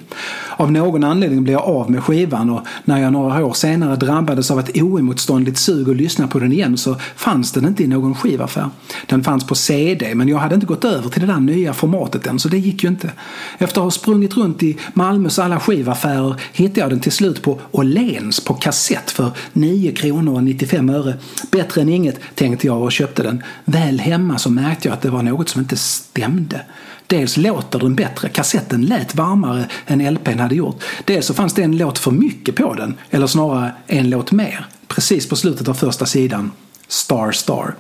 Av 0.57 0.73
någon 0.73 1.05
anledning 1.05 1.43
blev 1.43 1.53
jag 1.53 1.63
av 1.63 1.91
med 1.91 2.05
skivan 2.05 2.51
och 2.51 2.67
när 2.85 2.99
jag 2.99 3.13
några 3.13 3.45
år 3.45 3.53
senare 3.53 3.97
drabbades 3.97 4.51
av 4.51 4.61
ett 4.61 4.77
oemotståndligt 4.77 5.59
sug 5.59 5.91
att 5.91 5.97
lyssna 5.97 6.29
på 6.29 6.39
den 6.39 6.53
igen 6.53 6.79
så 6.79 6.97
fanns 7.17 7.53
den 7.53 7.67
inte 7.67 7.85
i 7.85 7.87
någon 7.87 8.15
skivaffär. 8.15 8.71
Den 9.07 9.25
fanns 9.25 9.47
på 9.47 9.55
CD 9.55 10.15
men 10.15 10.29
jag 10.29 10.39
hade 10.39 10.55
inte 10.55 10.67
gått 10.67 10.85
över 10.85 11.09
till 11.09 11.21
det 11.21 11.27
där 11.27 11.41
nya 11.41 11.75
formatet 11.75 12.27
än 12.27 12.39
så 12.39 12.49
det 12.49 12.59
gick 12.59 12.83
ju 12.83 12.89
inte. 12.89 13.13
Efter 13.59 13.81
att 13.81 13.85
ha 13.85 13.91
sprungit 13.91 14.37
runt 14.37 14.63
i 14.63 14.79
Malmös 14.95 15.39
alla 15.39 15.61
skivaffärer 15.61 16.35
hittade 16.53 16.81
jag 16.81 16.91
den 16.91 17.01
till 17.01 17.13
slut 17.13 17.43
på 17.43 17.61
Åhléns 17.71 18.41
på 18.41 18.55
kassett 18.55 19.11
för 19.11 19.31
9 19.53 19.93
kronor 19.93 20.35
och 20.35 20.45
95 20.45 20.91
öre. 20.91 21.15
Bättre 21.51 21.81
än 21.81 21.89
inget 21.89 22.21
tänkte 22.35 22.67
jag 22.67 22.83
och 22.83 22.93
köpte 22.93 23.23
den. 23.23 23.43
Väl 23.65 24.01
hemma 24.01 24.39
så 24.39 24.51
märkte 24.51 24.89
jag 24.89 24.95
att 24.95 25.03
det 25.03 25.11
var 25.11 25.23
något 25.23 25.49
som 25.49 25.61
inte 25.61 25.77
stämde. 25.77 26.61
Dels 27.09 27.37
låter 27.37 27.79
den 27.79 27.95
bättre, 27.95 28.29
kassetten 28.29 28.87
lät 28.87 29.15
varmare 29.15 29.69
än 29.87 30.15
LPn 30.15 30.39
hade 30.39 30.55
gjort. 30.55 30.85
Dels 31.05 31.27
så 31.27 31.35
fanns 31.35 31.55
det 31.55 31.63
en 31.63 31.77
låt 31.77 31.99
för 31.99 32.11
mycket 32.11 32.57
på 32.57 32.75
den, 32.75 32.97
eller 33.11 33.27
snarare 33.27 33.73
en 33.87 34.11
låt 34.11 34.33
mer. 34.33 34.67
Precis 34.89 35.29
på 35.29 35.37
slutet 35.37 35.69
av 35.69 35.75
första 35.75 36.07
sidan. 36.07 36.51
Star 36.89 37.33
Star. 37.33 37.75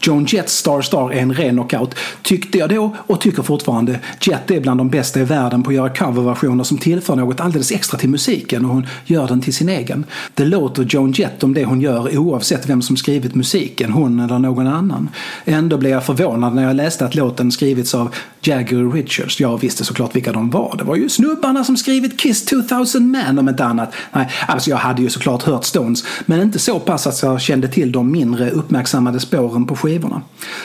Joan 0.00 0.24
Jets 0.24 0.56
Star 0.56 0.82
Star 0.82 1.12
är 1.12 1.20
en 1.20 1.34
ren 1.34 1.54
knockout, 1.54 1.94
tyckte 2.22 2.58
jag 2.58 2.70
då 2.70 2.96
och 3.06 3.20
tycker 3.20 3.42
fortfarande. 3.42 4.00
Jet 4.20 4.50
är 4.50 4.60
bland 4.60 4.80
de 4.80 4.90
bästa 4.90 5.20
i 5.20 5.24
världen 5.24 5.62
på 5.62 5.70
att 5.70 5.76
göra 5.76 5.88
coverversioner 5.88 6.64
som 6.64 6.78
tillför 6.78 7.16
något 7.16 7.40
alldeles 7.40 7.72
extra 7.72 7.98
till 7.98 8.08
musiken 8.08 8.64
och 8.64 8.70
hon 8.70 8.86
gör 9.04 9.28
den 9.28 9.40
till 9.40 9.54
sin 9.54 9.68
egen. 9.68 10.04
Det 10.34 10.44
låter 10.44 10.86
Joan 10.88 11.12
Jett 11.12 11.42
om 11.42 11.54
det 11.54 11.64
hon 11.64 11.80
gör 11.80 12.18
oavsett 12.18 12.68
vem 12.68 12.82
som 12.82 12.96
skrivit 12.96 13.34
musiken, 13.34 13.92
hon 13.92 14.20
eller 14.20 14.38
någon 14.38 14.66
annan. 14.66 15.08
Ändå 15.44 15.76
blev 15.76 15.92
jag 15.92 16.06
förvånad 16.06 16.54
när 16.54 16.62
jag 16.62 16.76
läste 16.76 17.04
att 17.04 17.14
låten 17.14 17.52
skrivits 17.52 17.94
av 17.94 18.14
Jagger 18.42 18.86
och 18.86 18.94
Richards. 18.94 19.40
Jag 19.40 19.60
visste 19.60 19.84
såklart 19.84 20.16
vilka 20.16 20.32
de 20.32 20.50
var. 20.50 20.74
Det 20.78 20.84
var 20.84 20.96
ju 20.96 21.08
snubbarna 21.08 21.64
som 21.64 21.76
skrivit 21.76 22.20
Kiss 22.20 22.44
2000 22.44 23.10
Man 23.10 23.38
om 23.38 23.48
inte 23.48 23.64
annat. 23.64 23.92
Nej, 24.12 24.30
alltså 24.48 24.70
jag 24.70 24.76
hade 24.76 25.02
ju 25.02 25.10
såklart 25.10 25.42
hört 25.42 25.64
Stones, 25.64 26.04
men 26.26 26.42
inte 26.42 26.58
så 26.58 26.80
pass 26.80 27.06
att 27.06 27.22
jag 27.22 27.40
kände 27.40 27.68
till 27.68 27.92
de 27.92 28.12
mindre 28.12 28.49
uppmärksammade 28.50 29.20
spåren 29.20 29.66
på 29.66 29.76
skivorna. 29.76 30.22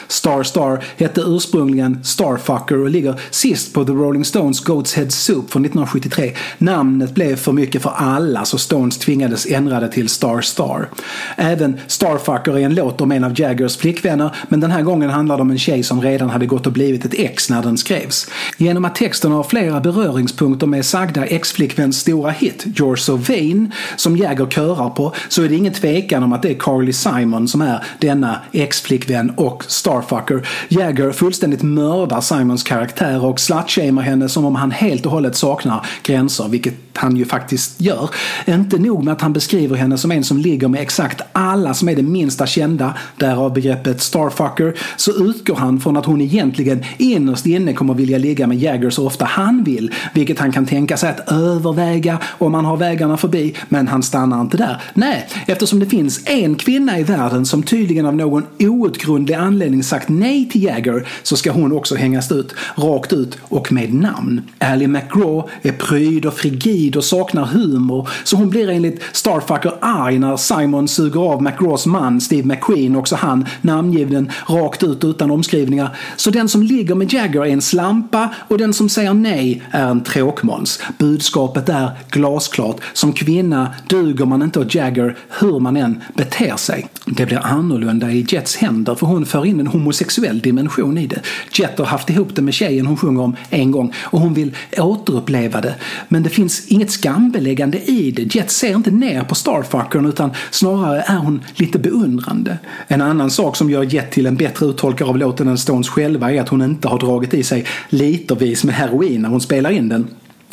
Star 0.08 0.44
Star 0.44 0.84
hette 0.98 1.22
ursprungligen 1.22 2.04
Starfucker 2.04 2.78
och 2.78 2.90
ligger 2.90 3.20
sist 3.32 3.74
på 3.74 3.86
The 3.86 3.92
Rolling 3.92 4.26
Stones 4.26 4.66
Goat's 4.66 4.96
Head 4.96 5.10
Soup 5.10 5.52
från 5.52 5.66
1973. 5.66 6.34
Namnet 6.58 7.16
blev 7.16 7.36
för 7.36 7.52
mycket 7.52 7.82
för 7.82 7.94
alla 7.96 8.46
så 8.46 8.58
Stones 8.58 8.98
tvingades 8.98 9.46
ändra 9.46 9.80
det 9.80 9.92
till 9.92 10.10
Star 10.10 10.42
Star. 10.42 10.90
Även 11.36 11.80
Starfucker 11.88 12.58
är 12.58 12.66
en 12.66 12.76
låt 12.76 13.02
om 13.02 13.12
en 13.12 13.24
av 13.24 13.40
Jaggers 13.40 13.78
flickvänner 13.78 14.36
men 14.48 14.60
den 14.60 14.72
här 14.72 14.82
gången 14.82 15.10
handlar 15.10 15.38
det 15.38 15.42
om 15.42 15.52
en 15.52 15.60
tjej 15.60 15.84
som 15.84 16.02
redan 16.02 16.30
hade 16.30 16.46
gått 16.46 16.68
och 16.68 16.74
blivit 16.74 17.06
ett 17.06 17.14
ex 17.14 17.50
när 17.50 17.62
den 17.62 17.78
skrevs. 17.78 18.30
Genom 18.58 18.86
att 18.86 18.96
texten 18.96 19.32
har 19.32 19.44
flera 19.44 19.80
beröringspunkter 19.80 20.68
med 20.68 20.86
sagda 20.86 21.26
ex-flickväns 21.26 22.00
stora 22.00 22.32
hit 22.32 22.64
You're 22.66 22.96
So 22.96 23.16
Vain 23.16 23.72
som 23.96 24.18
Jagger 24.18 24.46
körar 24.46 24.90
på 24.90 25.14
så 25.30 25.44
är 25.44 25.50
det 25.50 25.56
ingen 25.56 25.74
tvekan 25.74 26.24
om 26.24 26.34
att 26.34 26.42
det 26.42 26.50
är 26.50 26.60
Carly 26.60 26.94
Simon 26.94 27.48
som 27.48 27.62
är 27.62 27.75
denna 28.00 28.40
ex-flickvän 28.52 29.30
och 29.30 29.64
Starfucker. 29.68 30.48
Jagger 30.70 31.12
fullständigt 31.12 31.64
mördar 31.64 32.22
Simons 32.22 32.64
karaktär 32.64 33.26
och 33.26 33.40
slutshamear 33.40 34.04
henne 34.04 34.30
som 34.30 34.46
om 34.46 34.56
han 34.56 34.72
helt 34.72 35.06
och 35.06 35.12
hållet 35.12 35.36
saknar 35.36 35.86
gränser, 36.04 36.48
vilket 36.48 36.74
han 36.98 37.18
ju 37.18 37.26
faktiskt 37.26 37.82
gör. 37.82 38.10
Inte 38.46 38.78
nog 38.78 39.04
med 39.04 39.12
att 39.12 39.22
han 39.22 39.34
beskriver 39.34 39.76
henne 39.76 39.98
som 39.98 40.12
en 40.12 40.24
som 40.24 40.38
ligger 40.38 40.68
med 40.68 40.82
exakt 40.82 41.22
alla 41.32 41.74
som 41.74 41.90
är 41.90 41.96
det 41.96 42.04
minsta 42.04 42.48
kända, 42.48 42.94
därav 43.18 43.54
begreppet 43.54 44.02
Starfucker, 44.02 44.74
så 44.96 45.12
utgår 45.12 45.56
han 45.56 45.80
från 45.80 45.98
att 45.98 46.06
hon 46.06 46.22
egentligen 46.22 46.84
innerst 46.98 47.46
inne 47.46 47.74
kommer 47.74 47.94
vilja 47.94 48.18
ligga 48.18 48.48
med 48.48 48.58
Jagger 48.58 48.90
så 48.90 49.08
ofta 49.08 49.26
han 49.26 49.64
vill, 49.64 49.92
vilket 50.14 50.40
han 50.40 50.52
kan 50.52 50.66
tänka 50.66 50.98
sig 50.98 51.10
att 51.10 51.32
överväga 51.32 52.20
om 52.26 52.54
han 52.54 52.66
har 52.66 52.78
vägarna 52.78 53.18
förbi, 53.18 53.56
men 53.70 53.88
han 53.88 54.04
stannar 54.04 54.42
inte 54.42 54.58
där. 54.58 54.82
Nej, 54.94 55.28
eftersom 55.48 55.80
det 55.80 55.86
finns 55.86 56.22
en 56.26 56.56
kvinna 56.56 57.00
i 57.00 57.04
världen 57.04 57.46
som 57.46 57.64
tydligen 57.66 58.06
av 58.06 58.16
någon 58.16 58.44
outgrundlig 58.60 59.34
anledning 59.34 59.84
sagt 59.84 60.10
nej 60.10 60.50
till 60.50 60.64
Jagger 60.64 61.08
så 61.24 61.38
ska 61.38 61.52
hon 61.52 61.72
också 61.72 61.96
hängas 61.96 62.32
ut, 62.32 62.56
rakt 62.76 63.14
ut 63.14 63.38
och 63.42 63.72
med 63.72 63.94
namn. 63.94 64.42
Ally 64.60 64.88
McGraw 64.88 65.50
är 65.62 65.72
pryd 65.72 66.26
och 66.26 66.34
frigid 66.34 66.96
och 66.96 67.04
saknar 67.04 67.46
humor 67.46 68.10
så 68.24 68.36
hon 68.36 68.50
blir 68.50 68.70
enligt 68.70 69.02
Starfucker 69.12 69.74
arg 69.82 70.20
när 70.20 70.38
Simon 70.38 70.88
suger 70.88 71.20
av 71.20 71.44
McGraws 71.44 71.86
man 71.86 72.22
Steve 72.22 72.48
McQueen, 72.48 72.96
också 72.96 73.16
han 73.16 73.46
namngiven 73.62 74.32
rakt 74.48 74.84
ut 74.84 75.04
utan 75.04 75.32
omskrivningar. 75.32 75.98
Så 76.16 76.30
den 76.30 76.50
som 76.50 76.64
ligger 76.64 76.96
med 76.96 77.14
Jagger 77.14 77.42
är 77.42 77.50
en 77.50 77.62
slampa 77.62 78.30
och 78.48 78.58
den 78.58 78.74
som 78.74 78.90
säger 78.90 79.14
nej 79.14 79.64
är 79.72 79.88
en 79.88 80.04
tråkmåns. 80.04 80.82
Budskapet 80.98 81.70
är 81.70 81.90
glasklart. 82.10 82.82
Som 82.94 83.14
kvinna 83.14 83.74
duger 83.88 84.26
man 84.26 84.42
inte 84.42 84.60
åt 84.60 84.76
Jagger 84.76 85.18
hur 85.40 85.60
man 85.60 85.78
än 85.78 86.02
beter 86.14 86.56
sig. 86.58 86.88
Det 87.06 87.26
blir 87.26 87.40
annorlunda 87.56 88.12
i 88.12 88.26
Jets 88.30 88.56
händer 88.56 88.96
för 88.96 89.08
hon 89.08 89.26
för 89.26 89.46
in 89.46 89.60
en 89.60 89.68
homosexuell 89.68 90.40
dimension 90.40 90.98
i 90.98 91.08
det. 91.08 91.22
Jet 91.52 91.80
har 91.80 91.86
haft 91.86 92.10
ihop 92.10 92.36
det 92.36 92.42
med 92.42 92.54
tjejen 92.54 92.86
hon 92.86 92.98
sjunger 92.98 93.22
om 93.22 93.36
en 93.50 93.72
gång 93.72 93.94
och 93.98 94.20
hon 94.20 94.34
vill 94.34 94.56
återuppleva 94.78 95.62
det. 95.62 95.76
Men 96.08 96.24
det 96.24 96.30
finns 96.30 96.68
inget 96.68 96.92
skambeläggande 96.92 97.78
i 97.78 98.12
det. 98.12 98.36
Jet 98.36 98.52
ser 98.52 98.76
inte 98.76 98.92
ner 98.92 99.24
på 99.24 99.36
Starfuckern 99.36 100.06
utan 100.06 100.32
snarare 100.52 101.02
är 101.02 101.18
hon 101.18 101.42
lite 101.56 101.80
beundrande. 101.80 102.58
En 102.88 103.02
annan 103.02 103.32
sak 103.32 103.56
som 103.56 103.70
gör 103.70 103.84
Jet 103.84 104.12
till 104.12 104.26
en 104.26 104.36
bättre 104.36 104.66
uttolkare 104.66 105.10
av 105.10 105.18
låten 105.18 105.48
än 105.48 105.58
Stones 105.58 105.90
själva 105.90 106.32
är 106.32 106.42
att 106.42 106.50
hon 106.50 106.62
inte 106.62 106.88
har 106.88 107.00
dragit 107.00 107.34
i 107.34 107.44
sig 107.44 107.66
litervis 107.90 108.64
med 108.64 108.76
heroin 108.76 109.22
när 109.22 109.30
hon 109.30 109.42
spelar 109.42 109.70
in 109.70 109.90
den 109.90 110.08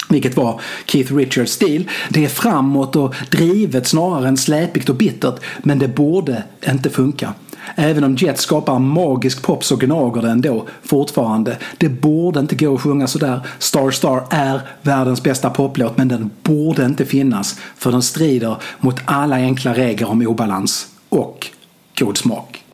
vilket 0.08 0.36
var 0.36 0.60
Keith 0.86 1.14
Richards 1.14 1.52
stil. 1.52 1.88
Det 2.08 2.24
är 2.24 2.28
framåt 2.28 2.96
och 2.96 3.14
drivet 3.30 3.86
snarare 3.86 4.28
än 4.28 4.36
släpigt 4.36 4.88
och 4.88 4.94
bittert, 4.94 5.40
men 5.58 5.78
det 5.78 5.88
borde 5.88 6.42
inte 6.68 6.90
funka. 6.90 7.34
Även 7.74 8.04
om 8.04 8.16
Jet 8.16 8.38
skapar 8.38 8.78
magisk 8.78 9.42
pop 9.42 9.64
så 9.64 9.76
gnager 9.76 10.22
det 10.22 10.30
ändå 10.30 10.66
fortfarande. 10.82 11.58
Det 11.78 11.88
borde 11.88 12.40
inte 12.40 12.56
gå 12.56 12.74
att 12.74 12.80
sjunga 12.80 13.06
sådär. 13.06 13.40
Star 13.58 13.90
Star 13.90 14.24
är 14.30 14.60
världens 14.82 15.22
bästa 15.22 15.50
poplåt 15.50 15.96
men 15.96 16.08
den 16.08 16.30
borde 16.42 16.84
inte 16.84 17.04
finnas 17.04 17.60
för 17.76 17.92
den 17.92 18.02
strider 18.02 18.56
mot 18.78 19.00
alla 19.04 19.36
enkla 19.36 19.74
regler 19.74 20.10
om 20.10 20.26
obalans 20.26 20.86
och 21.08 21.46
god 21.98 22.16
smak. 22.16 22.64